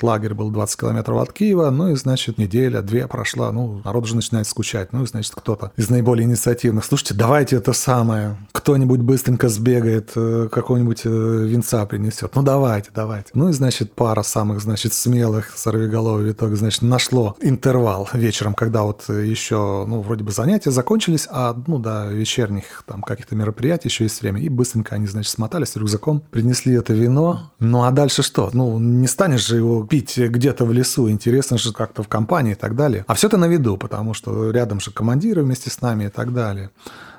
лагерь 0.03 0.33
был 0.33 0.51
20 0.51 0.79
километров 0.79 1.21
от 1.21 1.33
Киева, 1.33 1.69
ну 1.69 1.89
и, 1.89 1.95
значит, 1.95 2.37
неделя, 2.37 2.81
две 2.81 3.07
прошла, 3.07 3.51
ну, 3.51 3.81
народ 3.83 4.05
уже 4.05 4.15
начинает 4.15 4.47
скучать, 4.47 4.93
ну 4.93 5.03
и, 5.03 5.07
значит, 5.07 5.33
кто-то 5.35 5.71
из 5.75 5.89
наиболее 5.89 6.25
инициативных, 6.25 6.85
слушайте, 6.85 7.13
давайте 7.13 7.57
это 7.57 7.73
самое, 7.73 8.37
кто-нибудь 8.51 9.01
быстренько 9.01 9.49
сбегает, 9.49 10.11
э, 10.15 10.49
какого-нибудь 10.51 11.01
э, 11.05 11.09
венца 11.09 11.85
принесет, 11.85 12.35
ну 12.35 12.43
давайте, 12.43 12.89
давайте. 12.93 13.31
Ну 13.33 13.49
и, 13.49 13.53
значит, 13.53 13.93
пара 13.93 14.23
самых, 14.23 14.61
значит, 14.61 14.93
смелых 14.93 15.57
сорвиголовых 15.57 16.27
в 16.27 16.31
итоге, 16.31 16.55
значит, 16.55 16.81
нашло 16.81 17.35
интервал 17.41 18.09
вечером, 18.13 18.53
когда 18.53 18.83
вот 18.83 19.07
еще, 19.09 19.85
ну, 19.87 20.01
вроде 20.01 20.23
бы 20.23 20.31
занятия 20.31 20.71
закончились, 20.71 21.27
а, 21.29 21.55
ну, 21.67 21.79
до 21.79 22.07
вечерних 22.07 22.83
там 22.85 23.01
каких-то 23.01 23.35
мероприятий 23.35 23.87
еще 23.89 24.03
есть 24.03 24.21
время, 24.21 24.41
и 24.41 24.49
быстренько 24.49 24.95
они, 24.95 25.07
значит, 25.07 25.31
смотались 25.31 25.75
рюкзаком, 25.75 26.21
принесли 26.31 26.73
это 26.73 26.93
вино, 26.93 27.51
ну 27.59 27.83
а 27.83 27.91
дальше 27.91 28.23
что? 28.23 28.49
Ну, 28.53 28.79
не 28.79 29.07
станешь 29.07 29.45
же 29.45 29.57
его 29.57 29.83
пить 29.87 30.17
где-то 30.17 30.65
в 30.65 30.73
лесу, 30.73 31.09
интересно 31.09 31.57
же 31.57 31.73
как-то 31.73 32.03
в 32.03 32.07
компании 32.07 32.51
и 32.51 32.55
так 32.55 32.75
далее. 32.75 33.03
А 33.07 33.13
все 33.13 33.27
это 33.27 33.37
на 33.37 33.47
виду, 33.47 33.77
потому 33.77 34.13
что 34.13 34.51
рядом 34.51 34.79
же 34.79 34.91
командиры 34.91 35.43
вместе 35.43 35.69
с 35.69 35.81
нами 35.81 36.05
и 36.05 36.09
так 36.09 36.33
далее. 36.33 36.69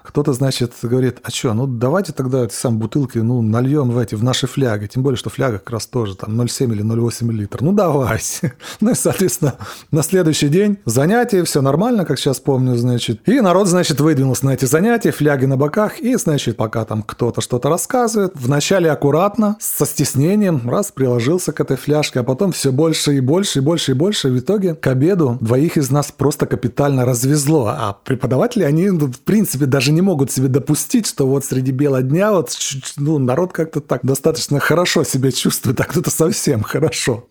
Кто-то, 0.08 0.32
значит, 0.32 0.72
говорит, 0.80 1.18
а 1.22 1.30
что, 1.30 1.52
ну 1.52 1.66
давайте 1.66 2.14
тогда 2.14 2.44
эти 2.44 2.54
сам 2.54 2.78
бутылки, 2.78 3.18
ну, 3.18 3.42
нальем 3.42 3.90
в 3.90 3.98
эти, 3.98 4.14
в 4.14 4.24
наши 4.24 4.46
фляги. 4.46 4.86
Тем 4.86 5.02
более, 5.02 5.18
что 5.18 5.28
фляга 5.28 5.58
как 5.58 5.68
раз 5.70 5.86
тоже 5.86 6.16
там 6.16 6.40
0,7 6.40 6.72
или 6.72 6.82
0,8 6.82 7.30
литр. 7.30 7.60
Ну, 7.60 7.72
давайте. 7.72 8.54
Ну, 8.80 8.92
и, 8.92 8.94
соответственно, 8.94 9.56
на 9.90 10.02
следующий 10.02 10.48
день 10.48 10.78
занятия, 10.84 11.42
все 11.42 11.60
нормально, 11.60 12.04
как 12.04 12.18
сейчас 12.18 12.38
помню, 12.38 12.76
значит. 12.76 13.20
И 13.28 13.40
народ, 13.40 13.66
значит, 13.66 14.00
выдвинулся 14.00 14.46
на 14.46 14.50
эти 14.54 14.66
занятия, 14.66 15.10
фляги 15.10 15.46
на 15.46 15.56
боках. 15.56 16.00
И, 16.00 16.14
значит, 16.14 16.56
пока 16.56 16.84
там 16.84 17.02
кто-то 17.02 17.40
что-то 17.40 17.68
рассказывает, 17.68 18.32
вначале 18.34 18.90
аккуратно, 18.90 19.56
со 19.60 19.84
стеснением, 19.84 20.68
раз, 20.70 20.92
приложился 20.92 21.52
к 21.52 21.60
этой 21.60 21.76
фляжке, 21.76 22.20
а 22.20 22.22
потом 22.22 22.52
все 22.52 22.72
больше 22.72 23.16
и 23.16 23.20
больше, 23.20 23.58
и 23.58 23.62
больше, 23.62 23.92
и 23.92 23.94
больше. 23.94 24.28
В 24.28 24.38
итоге 24.38 24.74
к 24.74 24.86
обеду 24.86 25.38
двоих 25.40 25.76
из 25.76 25.90
нас 25.90 26.12
просто 26.12 26.46
капитально 26.46 27.04
развезло. 27.04 27.66
А 27.76 27.96
преподаватели, 28.04 28.62
они, 28.62 28.90
ну, 28.90 29.06
в 29.06 29.20
принципе, 29.20 29.66
даже 29.66 29.92
не 29.92 29.97
не 29.98 30.02
могут 30.02 30.30
себе 30.30 30.46
допустить, 30.46 31.08
что 31.08 31.26
вот 31.26 31.44
среди 31.44 31.72
бела 31.72 32.02
дня 32.02 32.30
вот 32.30 32.56
ну, 32.98 33.18
народ 33.18 33.52
как-то 33.52 33.80
так 33.80 34.04
достаточно 34.04 34.60
хорошо 34.60 35.02
себя 35.02 35.32
чувствует, 35.32 35.80
а 35.80 35.84
кто-то 35.84 36.08
совсем 36.08 36.62
хорошо. 36.62 37.26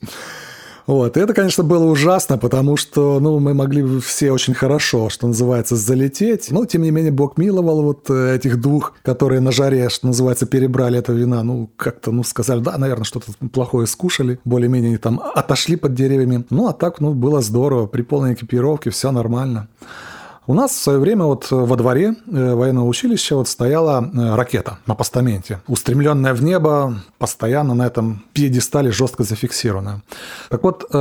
Вот. 0.85 1.15
И 1.15 1.19
это, 1.21 1.33
конечно, 1.33 1.63
было 1.63 1.85
ужасно, 1.85 2.37
потому 2.37 2.75
что 2.75 3.21
ну, 3.21 3.39
мы 3.39 3.53
могли 3.53 4.01
все 4.01 4.31
очень 4.31 4.53
хорошо, 4.53 5.07
что 5.09 5.27
называется, 5.27 5.77
залететь. 5.77 6.51
Но, 6.51 6.65
тем 6.65 6.81
не 6.81 6.91
менее, 6.91 7.11
Бог 7.13 7.37
миловал 7.37 7.83
вот 7.83 8.09
э, 8.09 8.35
этих 8.35 8.59
двух, 8.59 8.93
которые 9.01 9.39
на 9.39 9.51
жаре, 9.51 9.89
что 9.89 10.07
называется, 10.07 10.45
перебрали 10.45 10.99
это 10.99 11.13
вина. 11.13 11.43
Ну, 11.43 11.69
как-то, 11.77 12.11
ну, 12.11 12.23
сказали, 12.23 12.59
да, 12.59 12.77
наверное, 12.77 13.05
что-то 13.05 13.31
плохое 13.51 13.87
скушали. 13.87 14.39
Более-менее 14.43 14.97
там 14.97 15.21
отошли 15.35 15.77
под 15.77 15.93
деревьями. 15.93 16.45
Ну, 16.49 16.67
а 16.67 16.73
так, 16.73 16.99
ну, 16.99 17.13
было 17.13 17.41
здорово. 17.41 17.85
При 17.87 18.01
полной 18.01 18.33
экипировке 18.33 18.89
все 18.89 19.11
нормально. 19.11 19.67
У 20.49 20.53
нас 20.53 20.71
в 20.71 20.81
свое 20.81 20.97
время 20.97 21.25
вот 21.25 21.51
во 21.51 21.75
дворе 21.75 22.15
э, 22.25 22.53
военного 22.53 22.85
училища 22.85 23.35
вот 23.35 23.49
стояла 23.49 24.01
э, 24.01 24.35
ракета 24.35 24.77
на 24.85 24.95
постаменте, 24.95 25.59
устремленная 25.67 26.33
в 26.33 26.41
небо, 26.41 27.01
постоянно 27.17 27.73
на 27.73 27.85
этом 27.85 28.23
пьедестале 28.31 28.93
жестко 28.93 29.23
зафиксированная. 29.23 30.03
Так 30.49 30.63
вот, 30.63 30.85
э, 30.89 30.97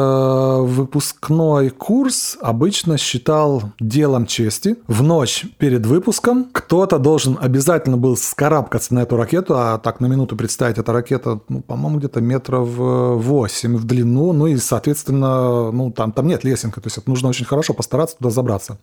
выпускной 0.62 1.70
курс 1.70 2.36
обычно 2.40 2.98
считал 2.98 3.70
делом 3.78 4.26
чести. 4.26 4.78
В 4.88 5.04
ночь 5.04 5.46
перед 5.58 5.86
выпуском 5.86 6.48
кто-то 6.50 6.98
должен 6.98 7.38
обязательно 7.40 7.96
был 7.96 8.16
скарабкаться 8.16 8.94
на 8.94 9.00
эту 9.04 9.16
ракету, 9.16 9.54
а 9.56 9.78
так 9.78 10.00
на 10.00 10.06
минуту 10.06 10.34
представить, 10.34 10.78
эта 10.78 10.92
ракета, 10.92 11.38
ну, 11.48 11.60
по-моему, 11.60 11.98
где-то 11.98 12.20
метров 12.20 12.68
8 12.68 13.76
в 13.76 13.84
длину, 13.84 14.32
ну 14.32 14.48
и, 14.48 14.56
соответственно, 14.56 15.70
ну, 15.70 15.92
там, 15.92 16.10
там 16.10 16.26
нет 16.26 16.42
лесенка, 16.42 16.80
то 16.80 16.88
есть 16.88 16.98
это 16.98 17.08
нужно 17.08 17.28
очень 17.28 17.46
хорошо 17.46 17.74
постараться 17.74 18.16
туда 18.16 18.30
забраться. 18.30 18.78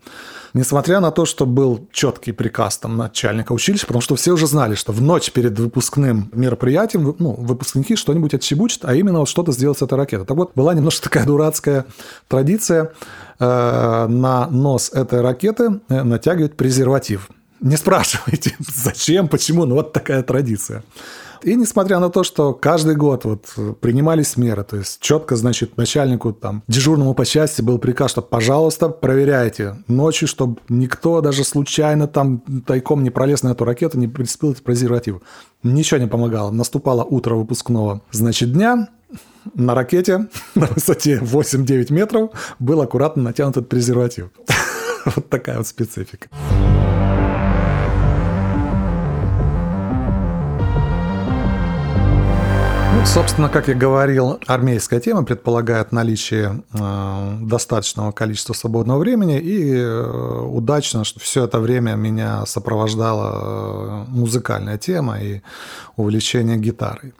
Несмотря 0.53 0.99
на 0.99 1.09
то, 1.09 1.25
что 1.25 1.47
был 1.47 1.87
четкий 1.91 2.31
приказ 2.31 2.77
там 2.77 2.95
начальника 2.95 3.53
училища, 3.53 3.87
потому 3.87 4.01
что 4.01 4.15
все 4.15 4.33
уже 4.33 4.45
знали, 4.45 4.75
что 4.75 4.91
в 4.91 5.01
ночь 5.01 5.31
перед 5.31 5.57
выпускным 5.57 6.29
мероприятием 6.31 7.15
ну, 7.17 7.31
выпускники 7.31 7.95
что-нибудь 7.95 8.35
отчебучат, 8.35 8.85
а 8.85 8.93
именно 8.93 9.19
вот 9.19 9.29
что-то 9.29 9.51
сделать 9.51 9.79
с 9.79 9.81
этой 9.81 9.97
ракетой. 9.97 10.27
Так 10.27 10.37
вот, 10.37 10.51
была 10.53 10.75
немножко 10.75 11.03
такая 11.09 11.25
дурацкая 11.25 11.85
традиция 12.27 12.91
э, 13.39 14.07
на 14.07 14.47
нос 14.47 14.91
этой 14.93 15.21
ракеты 15.21 15.81
э, 15.89 16.03
натягивать 16.03 16.55
презерватив. 16.55 17.29
Не 17.63 17.77
спрашивайте, 17.77 18.55
зачем, 18.59 19.29
почему, 19.29 19.65
но 19.65 19.75
вот 19.75 19.93
такая 19.93 20.21
традиция. 20.21 20.83
И 21.43 21.55
несмотря 21.55 21.99
на 21.99 22.09
то, 22.09 22.23
что 22.23 22.53
каждый 22.53 22.95
год 22.95 23.23
вот 23.25 23.79
принимались 23.79 24.37
меры, 24.37 24.63
то 24.63 24.77
есть 24.77 24.99
четко, 24.99 25.35
значит, 25.37 25.77
начальнику 25.77 26.33
там 26.33 26.63
дежурному 26.67 27.13
по 27.13 27.25
части 27.25 27.61
был 27.61 27.79
приказ, 27.79 28.11
что, 28.11 28.21
пожалуйста, 28.21 28.89
проверяйте 28.89 29.77
ночью, 29.87 30.27
чтобы 30.27 30.59
никто 30.67 31.21
даже 31.21 31.45
случайно 31.45 32.07
там 32.07 32.43
тайком 32.65 33.01
не 33.01 33.09
пролез 33.09 33.43
на 33.43 33.49
эту 33.49 33.63
ракету, 33.63 33.97
не 33.97 34.07
прицепил 34.09 34.51
эти 34.51 34.61
презервативы. 34.61 35.21
Ничего 35.63 35.99
не 35.99 36.07
помогало. 36.07 36.51
Наступало 36.51 37.03
утро 37.03 37.35
выпускного, 37.35 38.01
значит, 38.11 38.51
дня, 38.51 38.89
на 39.53 39.73
ракете 39.73 40.27
на 40.55 40.67
высоте 40.67 41.19
8-9 41.19 41.93
метров 41.93 42.31
был 42.59 42.81
аккуратно 42.81 43.23
натянут 43.23 43.55
этот 43.57 43.69
презерватив. 43.69 44.31
Вот 45.05 45.29
такая 45.29 45.57
вот 45.57 45.67
специфика. 45.67 46.29
Собственно, 53.05 53.49
как 53.49 53.67
я 53.67 53.75
говорил, 53.75 54.39
армейская 54.47 54.99
тема 54.99 55.23
предполагает 55.23 55.91
наличие 55.91 56.63
э, 56.73 57.37
достаточного 57.41 58.11
количества 58.11 58.53
свободного 58.53 58.97
времени, 58.97 59.39
и 59.39 59.71
э, 59.75 60.47
удачно, 60.49 61.03
что 61.03 61.19
все 61.19 61.43
это 61.43 61.59
время 61.59 61.91
меня 61.91 62.45
сопровождала 62.45 64.05
э, 64.07 64.09
музыкальная 64.09 64.77
тема 64.77 65.19
и 65.19 65.41
увлечение 65.95 66.57
гитарой. 66.57 67.13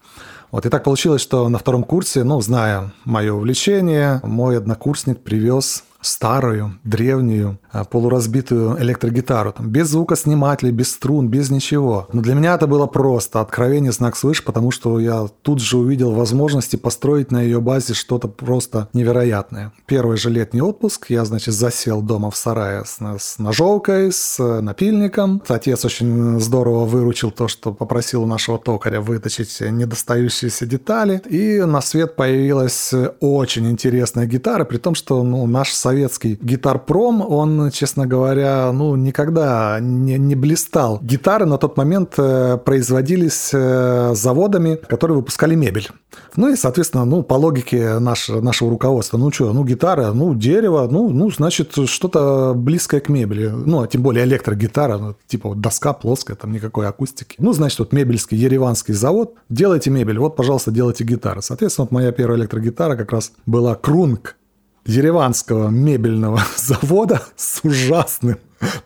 Вот 0.51 0.65
и 0.65 0.69
так 0.69 0.83
получилось, 0.83 1.21
что 1.21 1.47
на 1.49 1.59
втором 1.59 1.83
курсе, 1.83 2.23
ну, 2.23 2.39
зная 2.41 2.91
мое 3.05 3.33
увлечение, 3.33 4.19
мой 4.23 4.57
однокурсник 4.57 5.19
привез 5.19 5.83
старую, 6.03 6.79
древнюю, 6.83 7.59
а, 7.71 7.85
полуразбитую 7.85 8.79
электрогитару, 8.79 9.51
там, 9.51 9.69
без 9.69 9.89
звукоснимателей, 9.89 10.71
без 10.71 10.91
струн, 10.91 11.27
без 11.27 11.49
ничего. 11.49 12.07
Но 12.13 12.21
для 12.21 12.35
меня 12.35 12.53
это 12.53 12.67
было 12.67 12.85
просто 12.85 13.41
откровение 13.41 13.91
знак 13.91 14.15
свыше, 14.15 14.43
потому 14.43 14.69
что 14.69 14.99
я 14.99 15.27
тут 15.41 15.59
же 15.59 15.77
увидел 15.77 16.11
возможности 16.11 16.75
построить 16.75 17.31
на 17.31 17.41
ее 17.41 17.59
базе 17.61 17.93
что-то 17.93 18.27
просто 18.27 18.89
невероятное. 18.93 19.71
Первый 19.87 20.17
же 20.17 20.29
летний 20.29 20.61
отпуск 20.61 21.07
я, 21.09 21.25
значит, 21.25 21.53
засел 21.55 22.01
дома 22.01 22.29
в 22.29 22.37
сарае 22.37 22.83
с, 22.85 22.99
с 22.99 23.39
ножовкой, 23.39 24.11
с 24.11 24.61
напильником. 24.61 25.41
Отец 25.47 25.83
очень 25.85 26.39
здорово 26.39 26.85
выручил 26.85 27.31
то, 27.31 27.47
что 27.47 27.73
попросил 27.73 28.23
у 28.23 28.27
нашего 28.27 28.59
токаря 28.59 29.01
выточить 29.01 29.61
недостающиеся 29.61 30.65
детали. 30.65 31.21
И 31.29 31.59
на 31.61 31.81
свет 31.81 32.15
появилась 32.15 32.93
очень 33.19 33.69
интересная 33.71 34.27
гитара, 34.27 34.63
при 34.65 34.77
том, 34.77 34.93
что 34.93 35.23
ну, 35.23 35.47
наш 35.47 35.71
совет 35.71 35.92
советский 35.93 36.39
гитар-пром, 36.41 37.21
он, 37.21 37.69
честно 37.69 38.07
говоря, 38.07 38.71
ну, 38.73 38.95
никогда 38.95 39.77
не, 39.79 40.17
не 40.17 40.33
блистал. 40.33 40.99
Гитары 41.03 41.45
на 41.45 41.59
тот 41.59 41.77
момент 41.77 42.15
э, 42.17 42.57
производились 42.57 43.51
э, 43.53 44.13
заводами, 44.15 44.79
которые 44.87 45.17
выпускали 45.17 45.53
мебель. 45.53 45.89
Ну 46.35 46.51
и, 46.51 46.55
соответственно, 46.55 47.05
ну, 47.05 47.21
по 47.21 47.35
логике 47.35 47.99
наш, 47.99 48.27
нашего 48.29 48.71
руководства, 48.71 49.17
ну 49.19 49.31
что, 49.31 49.53
ну, 49.53 49.63
гитара, 49.63 50.13
ну, 50.13 50.33
дерево, 50.33 50.87
ну, 50.89 51.09
ну, 51.11 51.29
значит, 51.29 51.75
что-то 51.85 52.53
близкое 52.55 52.99
к 52.99 53.09
мебели. 53.09 53.49
Ну, 53.49 53.83
а 53.83 53.87
тем 53.87 54.01
более 54.01 54.25
электрогитара, 54.25 54.97
ну, 54.97 55.15
типа 55.27 55.49
вот 55.49 55.61
доска 55.61 55.93
плоская, 55.93 56.35
там 56.35 56.51
никакой 56.51 56.87
акустики. 56.87 57.35
Ну, 57.37 57.53
значит, 57.53 57.77
вот 57.77 57.93
мебельский, 57.93 58.35
ереванский 58.35 58.95
завод, 58.95 59.35
делайте 59.49 59.91
мебель, 59.91 60.17
вот, 60.17 60.35
пожалуйста, 60.35 60.71
делайте 60.71 61.03
гитары. 61.03 61.43
Соответственно, 61.43 61.85
вот 61.85 61.91
моя 61.91 62.11
первая 62.11 62.39
электрогитара 62.39 62.95
как 62.95 63.11
раз 63.11 63.31
была 63.45 63.75
Крунг 63.75 64.37
ереванского 64.85 65.69
мебельного 65.69 66.41
завода 66.57 67.21
с 67.35 67.59
ужасным 67.63 68.37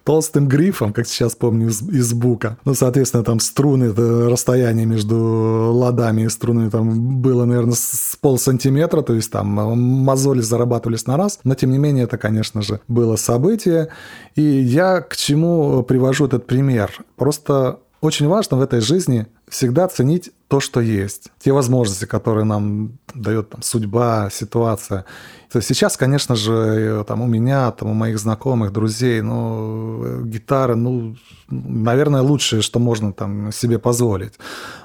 толстым 0.03 0.47
грифом, 0.47 0.93
как 0.93 1.07
сейчас 1.07 1.35
помню 1.35 1.67
из, 1.67 1.81
из 1.81 2.13
бука. 2.13 2.57
Ну, 2.65 2.73
соответственно, 2.73 3.23
там 3.23 3.39
струны, 3.39 3.93
расстояние 4.29 4.85
между 4.85 5.15
ладами 5.73 6.23
и 6.23 6.29
струнами 6.29 6.69
там 6.69 7.21
было, 7.21 7.45
наверное, 7.45 7.75
с 7.75 8.17
пол 8.19 8.39
сантиметра, 8.39 9.01
то 9.01 9.13
есть 9.13 9.31
там 9.31 9.47
мозоли 9.47 10.41
зарабатывались 10.41 11.05
на 11.05 11.17
раз, 11.17 11.39
но 11.43 11.55
тем 11.55 11.71
не 11.71 11.77
менее 11.77 12.05
это, 12.05 12.17
конечно 12.17 12.61
же, 12.61 12.79
было 12.87 13.15
событие. 13.15 13.89
И 14.35 14.41
я 14.41 15.01
к 15.01 15.15
чему 15.15 15.83
привожу 15.83 16.25
этот 16.25 16.47
пример? 16.47 16.91
Просто 17.15 17.79
очень 18.01 18.27
важно 18.27 18.57
в 18.57 18.61
этой 18.61 18.81
жизни 18.81 19.27
всегда 19.49 19.87
ценить 19.87 20.31
то, 20.47 20.59
что 20.59 20.79
есть, 20.79 21.29
те 21.39 21.51
возможности, 21.51 22.05
которые 22.05 22.45
нам 22.45 22.97
дает 23.13 23.49
там, 23.49 23.61
судьба, 23.61 24.29
ситуация. 24.31 25.05
То 25.51 25.57
есть 25.59 25.67
сейчас, 25.67 25.97
конечно 25.97 26.35
же, 26.35 27.03
там, 27.07 27.21
у 27.21 27.27
меня, 27.27 27.71
там, 27.71 27.89
у 27.89 27.93
моих 27.93 28.19
знакомых, 28.19 28.71
друзей, 28.71 29.21
ну, 29.21 30.23
гитара, 30.23 30.75
ну, 30.75 31.15
наверное, 31.49 32.21
лучшее, 32.21 32.61
что 32.61 32.79
можно 32.79 33.13
там 33.13 33.51
себе 33.51 33.79
позволить. 33.79 34.33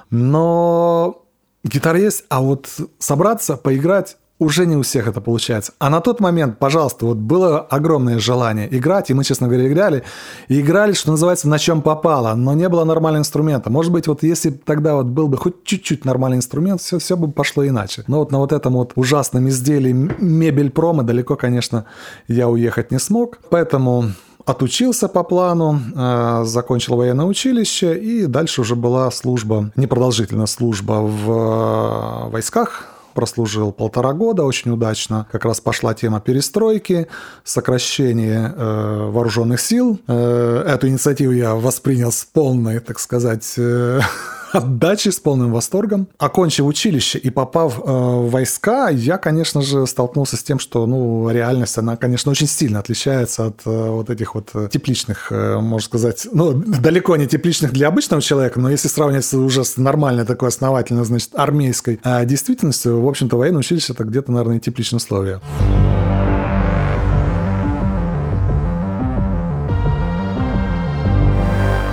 Но 0.09 1.23
гитара 1.63 1.99
есть, 1.99 2.25
а 2.29 2.41
вот 2.41 2.69
собраться, 2.99 3.57
поиграть 3.57 4.17
уже 4.39 4.65
не 4.65 4.75
у 4.75 4.81
всех 4.81 5.07
это 5.07 5.21
получается. 5.21 5.73
А 5.79 5.89
на 5.89 6.01
тот 6.01 6.19
момент, 6.19 6.59
пожалуйста, 6.59 7.05
вот 7.05 7.17
было 7.17 7.59
огромное 7.59 8.19
желание 8.19 8.67
играть, 8.75 9.09
и 9.09 9.13
мы, 9.13 9.23
честно 9.23 9.47
говоря, 9.47 9.67
играли. 9.67 10.03
И 10.47 10.59
играли, 10.59 10.93
что 10.93 11.11
называется, 11.11 11.47
на 11.47 11.59
чем 11.59 11.81
попало, 11.81 12.33
но 12.35 12.53
не 12.53 12.67
было 12.67 12.83
нормального 12.83 13.21
инструмента. 13.21 13.69
Может 13.69 13.91
быть, 13.91 14.07
вот 14.07 14.23
если 14.23 14.49
тогда 14.49 14.95
вот 14.95 15.05
был 15.05 15.27
бы 15.27 15.37
хоть 15.37 15.63
чуть-чуть 15.63 16.05
нормальный 16.05 16.37
инструмент, 16.37 16.81
все, 16.81 16.99
все 16.99 17.15
бы 17.15 17.31
пошло 17.31 17.65
иначе. 17.65 18.03
Но 18.07 18.19
вот 18.19 18.31
на 18.31 18.39
вот 18.39 18.51
этом 18.51 18.73
вот 18.73 18.93
ужасном 18.95 19.47
изделии 19.49 19.93
мебель 19.93 20.71
промо 20.71 21.03
далеко, 21.03 21.35
конечно, 21.35 21.85
я 22.27 22.49
уехать 22.49 22.91
не 22.91 22.99
смог. 22.99 23.39
Поэтому 23.49 24.11
отучился 24.45 25.07
по 25.07 25.23
плану, 25.23 25.79
э, 25.95 26.43
закончил 26.45 26.97
военное 26.97 27.25
училище, 27.25 27.97
и 27.97 28.25
дальше 28.25 28.61
уже 28.61 28.75
была 28.75 29.09
служба, 29.11 29.71
непродолжительная 29.75 30.47
служба 30.47 31.01
в 31.01 31.31
э, 31.31 32.29
войсках, 32.29 32.92
прослужил 33.13 33.71
полтора 33.71 34.13
года, 34.13 34.43
очень 34.43 34.71
удачно. 34.71 35.27
Как 35.31 35.45
раз 35.45 35.61
пошла 35.61 35.93
тема 35.93 36.19
перестройки, 36.19 37.07
сокращение 37.43 38.53
э, 38.55 39.09
вооруженных 39.09 39.61
сил. 39.61 39.99
Э, 40.07 40.63
эту 40.67 40.87
инициативу 40.87 41.31
я 41.31 41.55
воспринял 41.55 42.11
с 42.11 42.25
полной, 42.25 42.79
так 42.79 42.99
сказать, 42.99 43.53
э, 43.57 44.01
отдачи, 44.53 45.09
с 45.09 45.19
полным 45.19 45.51
восторгом. 45.51 46.07
Окончив 46.17 46.65
училище 46.65 47.17
и 47.17 47.29
попав 47.29 47.79
э, 47.79 47.81
в 47.83 48.29
войска, 48.29 48.89
я, 48.89 49.17
конечно 49.17 49.61
же, 49.61 49.85
столкнулся 49.87 50.37
с 50.37 50.43
тем, 50.43 50.59
что, 50.59 50.85
ну, 50.85 51.29
реальность, 51.29 51.77
она, 51.77 51.97
конечно, 51.97 52.31
очень 52.31 52.47
сильно 52.47 52.79
отличается 52.79 53.47
от 53.47 53.61
э, 53.65 53.89
вот 53.89 54.09
этих 54.09 54.35
вот 54.35 54.49
э, 54.53 54.69
тепличных, 54.71 55.31
э, 55.31 55.59
можно 55.59 55.85
сказать, 55.85 56.27
ну, 56.31 56.53
далеко 56.53 57.15
не 57.15 57.27
тепличных 57.27 57.73
для 57.73 57.87
обычного 57.87 58.21
человека, 58.21 58.59
но 58.59 58.69
если 58.69 58.87
сравнивать 58.87 59.33
уже 59.33 59.63
с 59.63 59.77
нормальной 59.77 60.25
такой 60.25 60.49
основательной, 60.49 61.05
значит, 61.05 61.31
армейской 61.33 61.99
э, 62.03 62.25
действительностью, 62.25 63.01
в 63.01 63.07
общем-то, 63.07 63.37
военное 63.37 63.59
училище 63.59 63.93
это 63.93 64.03
где-то, 64.03 64.31
наверное, 64.31 64.57
и 64.57 64.59
тепличное 64.59 64.97
условие. 64.97 65.41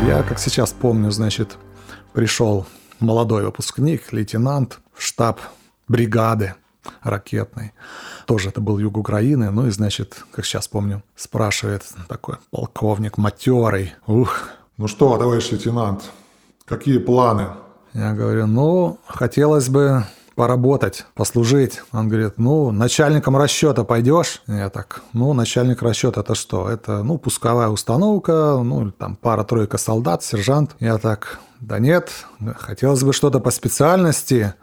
Я, 0.07 0.23
как 0.23 0.39
сейчас 0.39 0.73
помню, 0.73 1.11
значит, 1.11 1.57
пришел 2.13 2.67
молодой 2.99 3.45
выпускник, 3.45 4.13
лейтенант 4.13 4.79
в 4.95 5.03
штаб 5.03 5.41
бригады 5.89 6.55
ракетной. 7.03 7.73
Тоже 8.27 8.49
это 8.49 8.61
был 8.61 8.79
юг 8.79 8.97
Украины. 8.97 9.51
Ну 9.51 9.67
и, 9.67 9.71
значит, 9.71 10.25
как 10.33 10.45
сейчас 10.45 10.69
помню, 10.69 11.03
спрашивает 11.17 11.85
такой 12.09 12.37
полковник 12.51 13.19
матерый. 13.19 13.95
Ух. 14.07 14.49
Ну 14.77 14.89
что, 14.89 15.19
товарищ 15.19 15.51
лейтенант, 15.51 16.11
какие 16.65 16.99
планы? 16.99 17.49
Я 17.93 18.13
говорю, 18.13 18.47
ну, 18.47 18.99
хотелось 19.07 19.69
бы 19.69 20.05
поработать, 20.37 21.05
послужить. 21.15 21.83
Он 21.93 22.09
говорит, 22.09 22.39
ну, 22.39 22.71
начальником 22.71 23.37
расчета 23.37 23.85
пойдешь? 23.85 24.43
Я 24.47 24.71
так, 24.71 25.03
ну, 25.13 25.35
начальник 25.35 25.83
расчета 25.83 26.23
это 26.23 26.35
что? 26.35 26.71
Это, 26.71 27.03
ну, 27.03 27.19
пусковая 27.19 27.69
установка, 27.69 28.59
ну, 28.63 28.91
там 28.93 29.17
пара-тройка 29.17 29.77
солдат, 29.77 30.23
сержант. 30.23 30.77
Я 30.81 30.97
так, 30.97 31.41
да 31.61 31.79
нет, 31.79 32.11
хотелось 32.57 33.03
бы 33.03 33.13
что-то 33.13 33.41
по 33.41 33.51
специальности, 33.51 34.55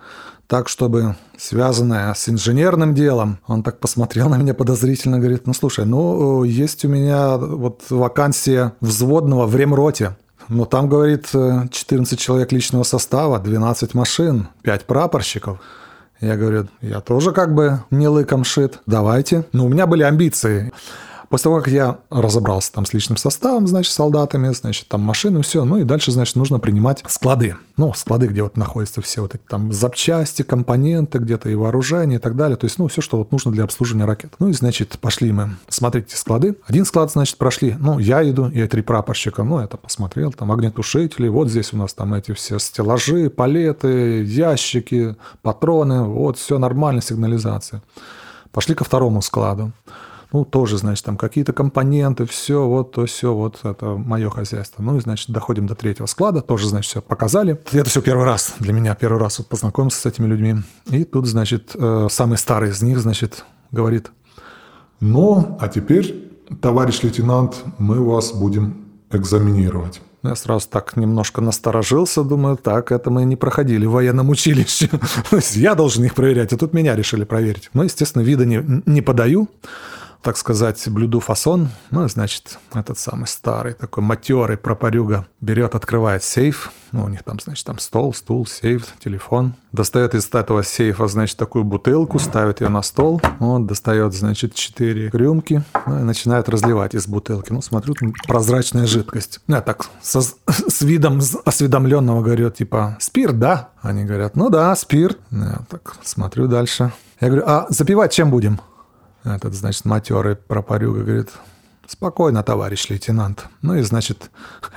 так, 0.48 0.70
чтобы 0.70 1.16
связанное 1.38 2.14
с 2.14 2.30
инженерным 2.30 2.96
делом. 2.96 3.40
Он 3.48 3.64
так 3.64 3.80
посмотрел 3.80 4.30
на 4.30 4.38
меня 4.38 4.54
подозрительно, 4.54 5.20
говорит, 5.20 5.46
ну, 5.46 5.54
слушай, 5.54 5.86
ну, 5.86 6.44
есть 6.44 6.86
у 6.86 6.88
меня 6.88 7.38
вот 7.38 7.84
вакансия 7.90 8.74
взводного 8.82 9.46
в 9.46 9.56
ремроте. 9.56 10.16
Но 10.50 10.64
там, 10.64 10.88
говорит, 10.88 11.28
14 11.28 12.18
человек 12.18 12.54
личного 12.54 12.84
состава, 12.84 13.38
12 13.38 13.94
машин, 13.94 14.48
5 14.62 14.86
прапорщиков. 14.86 15.60
Я 16.22 16.38
говорю, 16.38 16.68
я 16.82 17.02
тоже 17.02 17.34
как 17.34 17.54
бы 17.54 17.84
не 17.92 18.08
лыком 18.08 18.46
шит, 18.46 18.80
давайте. 18.86 19.46
Но 19.52 19.66
у 19.66 19.70
меня 19.70 19.86
были 19.88 20.04
амбиции. 20.04 20.72
После 21.30 21.44
того, 21.46 21.58
как 21.58 21.68
я 21.68 21.98
разобрался 22.10 22.72
там 22.72 22.86
с 22.86 22.94
личным 22.94 23.18
составом, 23.18 23.68
значит, 23.68 23.92
солдатами, 23.92 24.54
значит, 24.54 24.88
там 24.88 25.02
машины, 25.02 25.42
все, 25.42 25.66
ну 25.66 25.78
и 25.78 25.84
дальше, 25.84 26.12
значит, 26.12 26.36
нужно 26.38 26.60
принимать 26.60 27.04
склады. 27.08 27.56
Ну, 27.76 27.94
склады, 27.94 28.28
где 28.28 28.44
вот 28.44 28.56
находятся 28.56 29.02
все 29.02 29.22
вот 29.22 29.36
эти 29.36 29.44
там 29.48 29.74
запчасти, 29.74 30.42
компоненты, 30.42 31.20
где-то 31.20 31.50
и 31.50 31.56
вооружение 31.56 32.18
и 32.18 32.22
так 32.22 32.36
далее. 32.36 32.56
То 32.56 32.66
есть, 32.66 32.80
ну, 32.80 32.88
все, 32.88 33.02
что 33.02 33.18
вот 33.18 33.32
нужно 33.32 33.52
для 33.52 33.66
обслуживания 33.66 34.06
ракет. 34.06 34.34
Ну 34.40 34.50
и, 34.50 34.54
значит, 34.54 34.98
пошли 35.00 35.32
мы 35.32 35.58
смотреть 35.68 36.08
эти 36.08 36.16
склады. 36.16 36.56
Один 36.66 36.86
склад, 36.86 37.12
значит, 37.12 37.38
прошли. 37.38 37.76
Ну, 37.78 38.00
я 38.00 38.28
иду, 38.28 38.48
и 38.48 38.66
три 38.68 38.82
прапорщика. 38.82 39.44
Ну, 39.44 39.60
это 39.60 39.76
посмотрел, 39.78 40.32
там 40.32 40.52
огнетушители. 40.52 41.28
Вот 41.28 41.50
здесь 41.50 41.74
у 41.74 41.78
нас 41.78 41.94
там 41.94 42.14
эти 42.14 42.34
все 42.34 42.58
стеллажи, 42.58 43.30
палеты, 43.30 44.24
ящики, 44.24 45.16
патроны. 45.42 46.04
Вот, 46.04 46.38
все 46.38 46.58
нормально, 46.58 47.02
сигнализация. 47.02 47.84
Пошли 48.52 48.76
ко 48.76 48.86
второму 48.86 49.22
складу 49.22 49.74
ну, 50.34 50.44
тоже, 50.44 50.78
значит, 50.78 51.06
там 51.06 51.18
какие-то 51.18 51.54
компоненты, 51.54 52.26
все, 52.26 52.68
вот, 52.68 52.92
то, 52.92 53.06
все, 53.06 53.34
вот, 53.34 53.60
это 53.64 53.96
мое 53.96 54.30
хозяйство. 54.30 54.82
Ну, 54.82 54.98
и, 54.98 55.00
значит, 55.00 55.30
доходим 55.30 55.68
до 55.68 55.76
третьего 55.76 56.06
склада, 56.06 56.42
тоже, 56.42 56.68
значит, 56.68 56.92
все 56.92 57.02
показали. 57.02 57.60
Это 57.72 57.90
все 57.90 58.02
первый 58.02 58.26
раз 58.26 58.56
для 58.60 58.74
меня, 58.74 58.94
первый 58.96 59.20
раз 59.20 59.40
вот 59.40 59.48
познакомился 59.48 60.02
с 60.02 60.06
этими 60.06 60.28
людьми. 60.28 60.56
И 60.88 61.06
тут, 61.06 61.28
значит, 61.28 61.72
э, 61.76 62.08
самый 62.10 62.38
старый 62.38 62.72
из 62.72 62.82
них, 62.82 63.00
значит, 63.00 63.46
говорит. 63.72 64.12
Ну, 65.00 65.58
а 65.62 65.70
теперь, 65.70 66.30
товарищ 66.62 67.04
лейтенант, 67.04 67.64
мы 67.78 68.04
вас 68.04 68.34
будем 68.34 68.86
экзаменировать. 69.12 70.02
Я 70.24 70.36
сразу 70.36 70.68
так 70.70 70.98
немножко 70.98 71.40
насторожился, 71.40 72.24
думаю, 72.24 72.58
так, 72.58 72.92
это 72.92 73.10
мы 73.10 73.24
не 73.24 73.38
проходили 73.38 73.86
в 73.86 73.92
военном 73.92 74.30
училище. 74.30 74.90
я 75.54 75.74
должен 75.74 76.04
их 76.04 76.16
проверять, 76.16 76.52
а 76.52 76.58
тут 76.58 76.74
меня 76.74 76.96
решили 76.96 77.24
проверить. 77.24 77.70
Ну, 77.74 77.84
естественно, 77.84 78.24
вида 78.24 78.46
не, 78.46 78.82
не 78.86 79.02
подаю 79.02 79.48
так 80.22 80.38
сказать, 80.38 80.84
блюду 80.90 81.20
фасон, 81.20 81.70
ну, 81.92 82.08
значит, 82.08 82.58
этот 82.74 83.00
самый 83.00 83.28
старый 83.28 83.74
такой 83.74 84.04
матерый 84.04 84.58
пропорюга 84.58 85.26
берет, 85.42 85.76
открывает 85.76 86.24
сейф, 86.24 86.72
ну, 86.92 87.04
у 87.04 87.08
них 87.08 87.24
там, 87.24 87.40
значит, 87.40 87.66
там 87.66 87.80
стол, 87.80 88.14
стул, 88.14 88.46
сейф, 88.46 88.88
телефон, 89.04 89.54
достает 89.72 90.16
из 90.16 90.34
этого 90.34 90.64
сейфа, 90.64 91.08
значит, 91.08 91.38
такую 91.38 91.64
бутылку, 91.64 92.20
ставит 92.20 92.62
ее 92.62 92.70
на 92.70 92.82
стол, 92.82 93.22
он 93.40 93.68
достает, 93.68 94.14
значит, 94.14 94.54
четыре 94.54 95.10
рюмки, 95.10 95.64
ну, 95.86 96.00
и 96.00 96.04
начинает 96.04 96.50
разливать 96.50 96.96
из 96.96 97.08
бутылки. 97.08 97.52
Ну, 97.52 97.62
смотрю, 97.62 97.94
прозрачная 98.28 98.88
жидкость. 98.88 99.42
Ну, 99.48 99.56
я 99.56 99.62
так 99.62 99.86
со, 100.02 100.22
с 100.22 100.82
видом 100.82 101.22
осведомленного 101.46 102.22
говорю, 102.22 102.50
типа, 102.50 102.98
спирт, 103.00 103.40
да? 103.40 103.70
Они 103.82 104.04
говорят, 104.04 104.36
ну 104.36 104.50
да, 104.50 104.76
спирт. 104.76 105.18
Я 105.32 105.62
так 105.70 105.96
смотрю 106.04 106.48
дальше. 106.48 106.92
Я 107.20 107.28
говорю, 107.30 107.44
а 107.48 107.66
запивать 107.70 108.12
чем 108.12 108.30
будем? 108.30 108.60
Этот, 109.36 109.54
значит, 109.54 109.86
матерый 109.86 110.36
пропорюга 110.36 111.04
говорит, 111.04 111.30
спокойно, 111.88 112.44
товарищ 112.44 112.90
лейтенант. 112.90 113.46
Ну 113.62 113.76
и, 113.76 113.82
значит, 113.82 114.30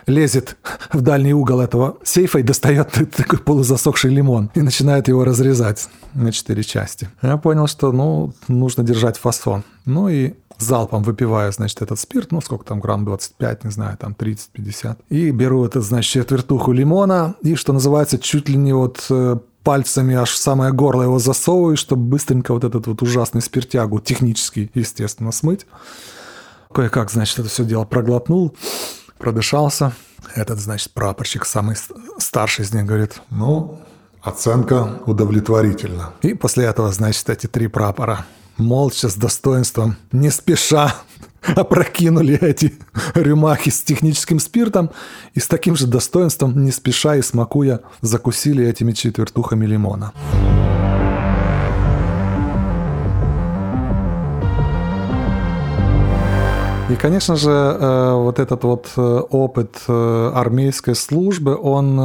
лезет 0.07 0.57
в 0.93 1.01
дальний 1.01 1.35
угол 1.35 1.61
этого 1.61 1.99
сейфа 2.05 2.39
и 2.39 2.43
достает 2.43 2.91
такой 3.17 3.39
полузасохший 3.39 4.11
лимон 4.11 4.51
и 4.55 4.63
начинает 4.63 5.09
его 5.09 5.25
разрезать 5.25 5.89
на 6.15 6.33
четыре 6.33 6.63
части. 6.63 7.09
Я 7.23 7.37
понял, 7.37 7.67
что, 7.67 7.93
ну, 7.93 8.33
нужно 8.49 8.85
держать 8.85 9.19
фасон. 9.19 9.65
Ну 9.85 10.09
и 10.09 10.35
залпом 10.59 11.03
выпиваю, 11.03 11.53
значит, 11.53 11.83
этот 11.83 11.99
спирт, 11.99 12.33
ну, 12.33 12.41
сколько 12.41 12.65
там, 12.65 12.81
грамм 12.81 13.05
25, 13.05 13.65
не 13.65 13.71
знаю, 13.71 13.97
там 13.97 14.15
30-50. 14.19 14.97
И 15.09 15.31
беру 15.31 15.65
этот, 15.65 15.85
значит, 15.85 16.13
четвертуху 16.13 16.73
лимона 16.73 17.35
и, 17.43 17.55
что 17.55 17.73
называется, 17.73 18.19
чуть 18.19 18.49
ли 18.49 18.57
не 18.57 18.73
вот 18.73 19.07
э, 19.11 19.39
пальцами 19.63 20.15
аж 20.15 20.31
в 20.31 20.37
самое 20.37 20.73
горло 20.73 21.03
его 21.03 21.19
засовываю, 21.19 21.77
чтобы 21.77 22.03
быстренько 22.03 22.53
вот 22.53 22.65
этот 22.65 22.87
вот 22.87 23.03
ужасный 23.03 23.43
спиртягу, 23.43 24.01
технически, 24.01 24.71
естественно, 24.75 25.33
смыть. 25.33 25.67
Кое-как, 26.73 27.11
значит, 27.11 27.39
это 27.39 27.49
все 27.49 27.65
дело 27.65 27.85
проглотнул, 27.85 28.55
продышался. 29.19 29.93
Этот, 30.35 30.61
значит, 30.61 30.93
прапорщик, 30.93 31.45
самый 31.45 31.77
старший 32.19 32.65
из 32.65 32.73
них, 32.73 32.85
говорит, 32.85 33.21
ну, 33.31 33.81
оценка 34.23 35.01
удовлетворительна. 35.07 36.13
И 36.23 36.35
после 36.35 36.67
этого, 36.67 36.93
значит, 36.93 37.29
эти 37.29 37.47
три 37.47 37.67
прапора 37.67 38.27
молча, 38.57 39.09
с 39.09 39.15
достоинством, 39.15 39.97
не 40.13 40.31
спеша 40.31 40.95
опрокинули 41.57 42.39
эти 42.41 42.75
рюмахи 43.15 43.71
с 43.71 43.83
техническим 43.83 44.39
спиртом 44.39 44.91
и 45.35 45.41
с 45.41 45.47
таким 45.47 45.77
же 45.77 45.87
достоинством, 45.87 46.65
не 46.65 46.71
спеша 46.71 47.17
и 47.17 47.23
смакуя, 47.23 47.81
закусили 48.01 48.67
этими 48.67 48.93
четвертухами 48.93 49.67
лимона. 49.67 50.13
И, 56.91 56.97
конечно 56.97 57.37
же, 57.37 57.51
э, 57.51 58.15
вот 58.15 58.41
этот 58.41 58.65
вот 58.65 58.89
э, 58.97 59.01
опыт 59.31 59.77
э, 59.87 60.33
армейской 60.35 60.97
службы, 60.97 61.57
он 61.57 62.01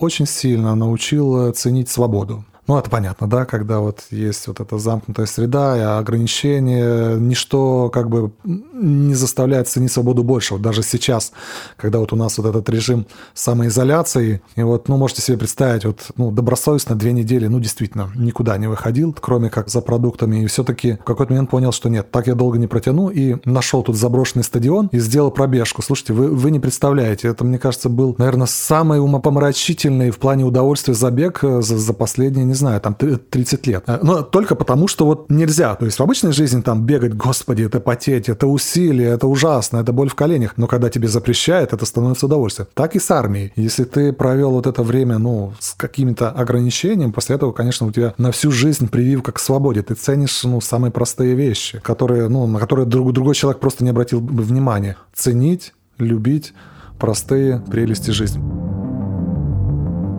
очень 0.00 0.26
сильно 0.26 0.74
научил 0.74 1.52
ценить 1.52 1.88
свободу. 1.88 2.44
Ну, 2.70 2.78
это 2.78 2.88
понятно, 2.88 3.28
да, 3.28 3.46
когда 3.46 3.80
вот 3.80 4.04
есть 4.12 4.46
вот 4.46 4.60
эта 4.60 4.78
замкнутая 4.78 5.26
среда 5.26 5.76
и 5.76 5.80
ограничения, 5.80 7.16
ничто 7.16 7.90
как 7.90 8.08
бы 8.08 8.30
не 8.44 9.14
заставляет 9.14 9.66
ценить 9.66 9.90
свободу 9.90 10.22
больше. 10.22 10.54
Вот 10.54 10.62
даже 10.62 10.84
сейчас, 10.84 11.32
когда 11.76 11.98
вот 11.98 12.12
у 12.12 12.16
нас 12.16 12.38
вот 12.38 12.46
этот 12.46 12.68
режим 12.68 13.08
самоизоляции, 13.34 14.40
и 14.54 14.62
вот, 14.62 14.88
ну, 14.88 14.98
можете 14.98 15.20
себе 15.20 15.36
представить, 15.36 15.84
вот, 15.84 16.12
ну, 16.16 16.30
добросовестно 16.30 16.94
две 16.94 17.12
недели, 17.12 17.48
ну, 17.48 17.58
действительно, 17.58 18.08
никуда 18.14 18.56
не 18.56 18.68
выходил, 18.68 19.16
кроме 19.20 19.50
как 19.50 19.68
за 19.68 19.80
продуктами, 19.80 20.44
и 20.44 20.46
все-таки 20.46 20.92
в 20.92 21.04
какой-то 21.04 21.32
момент 21.32 21.50
понял, 21.50 21.72
что 21.72 21.88
нет, 21.88 22.12
так 22.12 22.28
я 22.28 22.36
долго 22.36 22.56
не 22.56 22.68
протяну, 22.68 23.08
и 23.08 23.38
нашел 23.44 23.82
тут 23.82 23.96
заброшенный 23.96 24.44
стадион 24.44 24.90
и 24.92 25.00
сделал 25.00 25.32
пробежку. 25.32 25.82
Слушайте, 25.82 26.12
вы, 26.12 26.28
вы 26.28 26.52
не 26.52 26.60
представляете, 26.60 27.26
это, 27.26 27.42
мне 27.42 27.58
кажется, 27.58 27.88
был, 27.88 28.14
наверное, 28.16 28.46
самый 28.46 29.00
умопомрачительный 29.00 30.12
в 30.12 30.18
плане 30.20 30.44
удовольствия 30.44 30.94
забег 30.94 31.42
э, 31.42 31.62
за, 31.62 31.76
за 31.76 31.92
последние, 31.94 32.44
не 32.44 32.59
знаю, 32.60 32.80
там 32.80 32.94
30 32.94 33.66
лет. 33.66 33.84
Э, 33.86 33.98
но 34.02 34.22
только 34.22 34.54
потому, 34.54 34.88
что 34.88 35.06
вот 35.06 35.30
нельзя. 35.30 35.74
То 35.74 35.84
есть 35.84 35.98
в 35.98 36.02
обычной 36.02 36.32
жизни 36.32 36.60
там 36.62 36.84
бегать, 36.84 37.14
господи, 37.14 37.64
это 37.64 37.80
потеть, 37.80 38.28
это 38.28 38.46
усилие, 38.46 39.08
это 39.08 39.26
ужасно, 39.26 39.78
это 39.78 39.92
боль 39.92 40.08
в 40.08 40.14
коленях. 40.14 40.54
Но 40.56 40.66
когда 40.66 40.88
тебе 40.88 41.08
запрещают, 41.08 41.72
это 41.72 41.84
становится 41.84 42.26
удовольствием. 42.26 42.68
Так 42.74 42.96
и 42.96 43.00
с 43.00 43.10
армией. 43.10 43.52
Если 43.56 43.84
ты 43.84 44.12
провел 44.12 44.52
вот 44.52 44.66
это 44.66 44.82
время, 44.82 45.18
ну, 45.18 45.52
с 45.58 45.74
какими-то 45.74 46.30
ограничениями, 46.30 47.10
после 47.10 47.36
этого, 47.36 47.52
конечно, 47.52 47.86
у 47.86 47.92
тебя 47.92 48.14
на 48.18 48.30
всю 48.30 48.50
жизнь 48.52 48.88
прививка 48.88 49.32
к 49.32 49.38
свободе. 49.38 49.82
Ты 49.82 49.94
ценишь, 49.94 50.44
ну, 50.44 50.60
самые 50.60 50.92
простые 50.92 51.34
вещи, 51.34 51.80
которые, 51.80 52.28
ну, 52.28 52.46
на 52.46 52.58
которые 52.58 52.86
друг, 52.86 53.12
другой 53.12 53.34
человек 53.34 53.60
просто 53.60 53.84
не 53.84 53.90
обратил 53.90 54.20
бы 54.20 54.42
внимания. 54.42 54.96
Ценить, 55.14 55.72
любить 55.98 56.52
простые 56.98 57.62
прелести 57.70 58.10
жизни. 58.10 58.42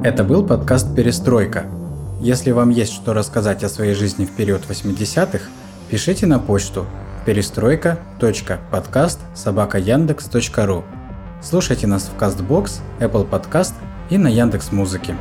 Это 0.04 0.24
был 0.24 0.46
подкаст 0.46 0.96
«Перестройка». 0.96 1.81
Если 2.24 2.52
вам 2.52 2.70
есть 2.70 2.94
что 2.94 3.14
рассказать 3.14 3.64
о 3.64 3.70
своей 3.70 3.96
жизни 3.96 4.26
в 4.26 4.36
период 4.36 4.62
80-х, 4.70 5.50
пишите 5.90 6.28
на 6.28 6.38
почту 6.38 6.86
перестройка.подкаст 7.26 9.20
собакаяндекс.ру 9.36 10.84
Слушайте 11.42 11.88
нас 11.88 12.12
в 12.16 12.22
CastBox, 12.22 12.82
Apple 13.00 13.28
Podcast 13.28 13.74
и 14.12 14.20
на 14.20 14.28
Яндекс 14.28 14.72
Музыке. 14.72 15.18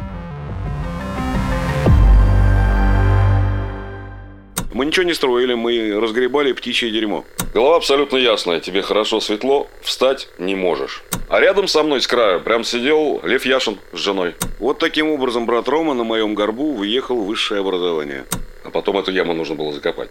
Мы 4.74 4.84
ничего 4.84 5.06
не 5.06 5.14
строили, 5.14 5.54
мы 5.54 5.98
разгребали 5.98 6.52
птичье 6.52 6.90
дерьмо. 6.90 7.24
Голова 7.54 7.78
абсолютно 7.78 8.18
ясная, 8.18 8.60
тебе 8.60 8.82
хорошо 8.82 9.20
светло, 9.20 9.68
встать 9.80 10.28
не 10.38 10.54
можешь. 10.54 11.02
А 11.30 11.38
рядом 11.38 11.68
со 11.68 11.84
мной 11.84 12.00
с 12.00 12.08
краю 12.08 12.40
прям 12.40 12.64
сидел 12.64 13.20
Лев 13.22 13.46
Яшин 13.46 13.78
с 13.92 13.98
женой. 13.98 14.34
Вот 14.58 14.80
таким 14.80 15.12
образом 15.12 15.46
брат 15.46 15.68
Рома 15.68 15.94
на 15.94 16.02
моем 16.02 16.34
горбу 16.34 16.72
выехал 16.72 17.22
в 17.22 17.26
высшее 17.26 17.60
образование. 17.60 18.24
А 18.64 18.70
потом 18.70 18.98
эту 18.98 19.12
яму 19.12 19.32
нужно 19.32 19.54
было 19.54 19.72
закопать. 19.72 20.10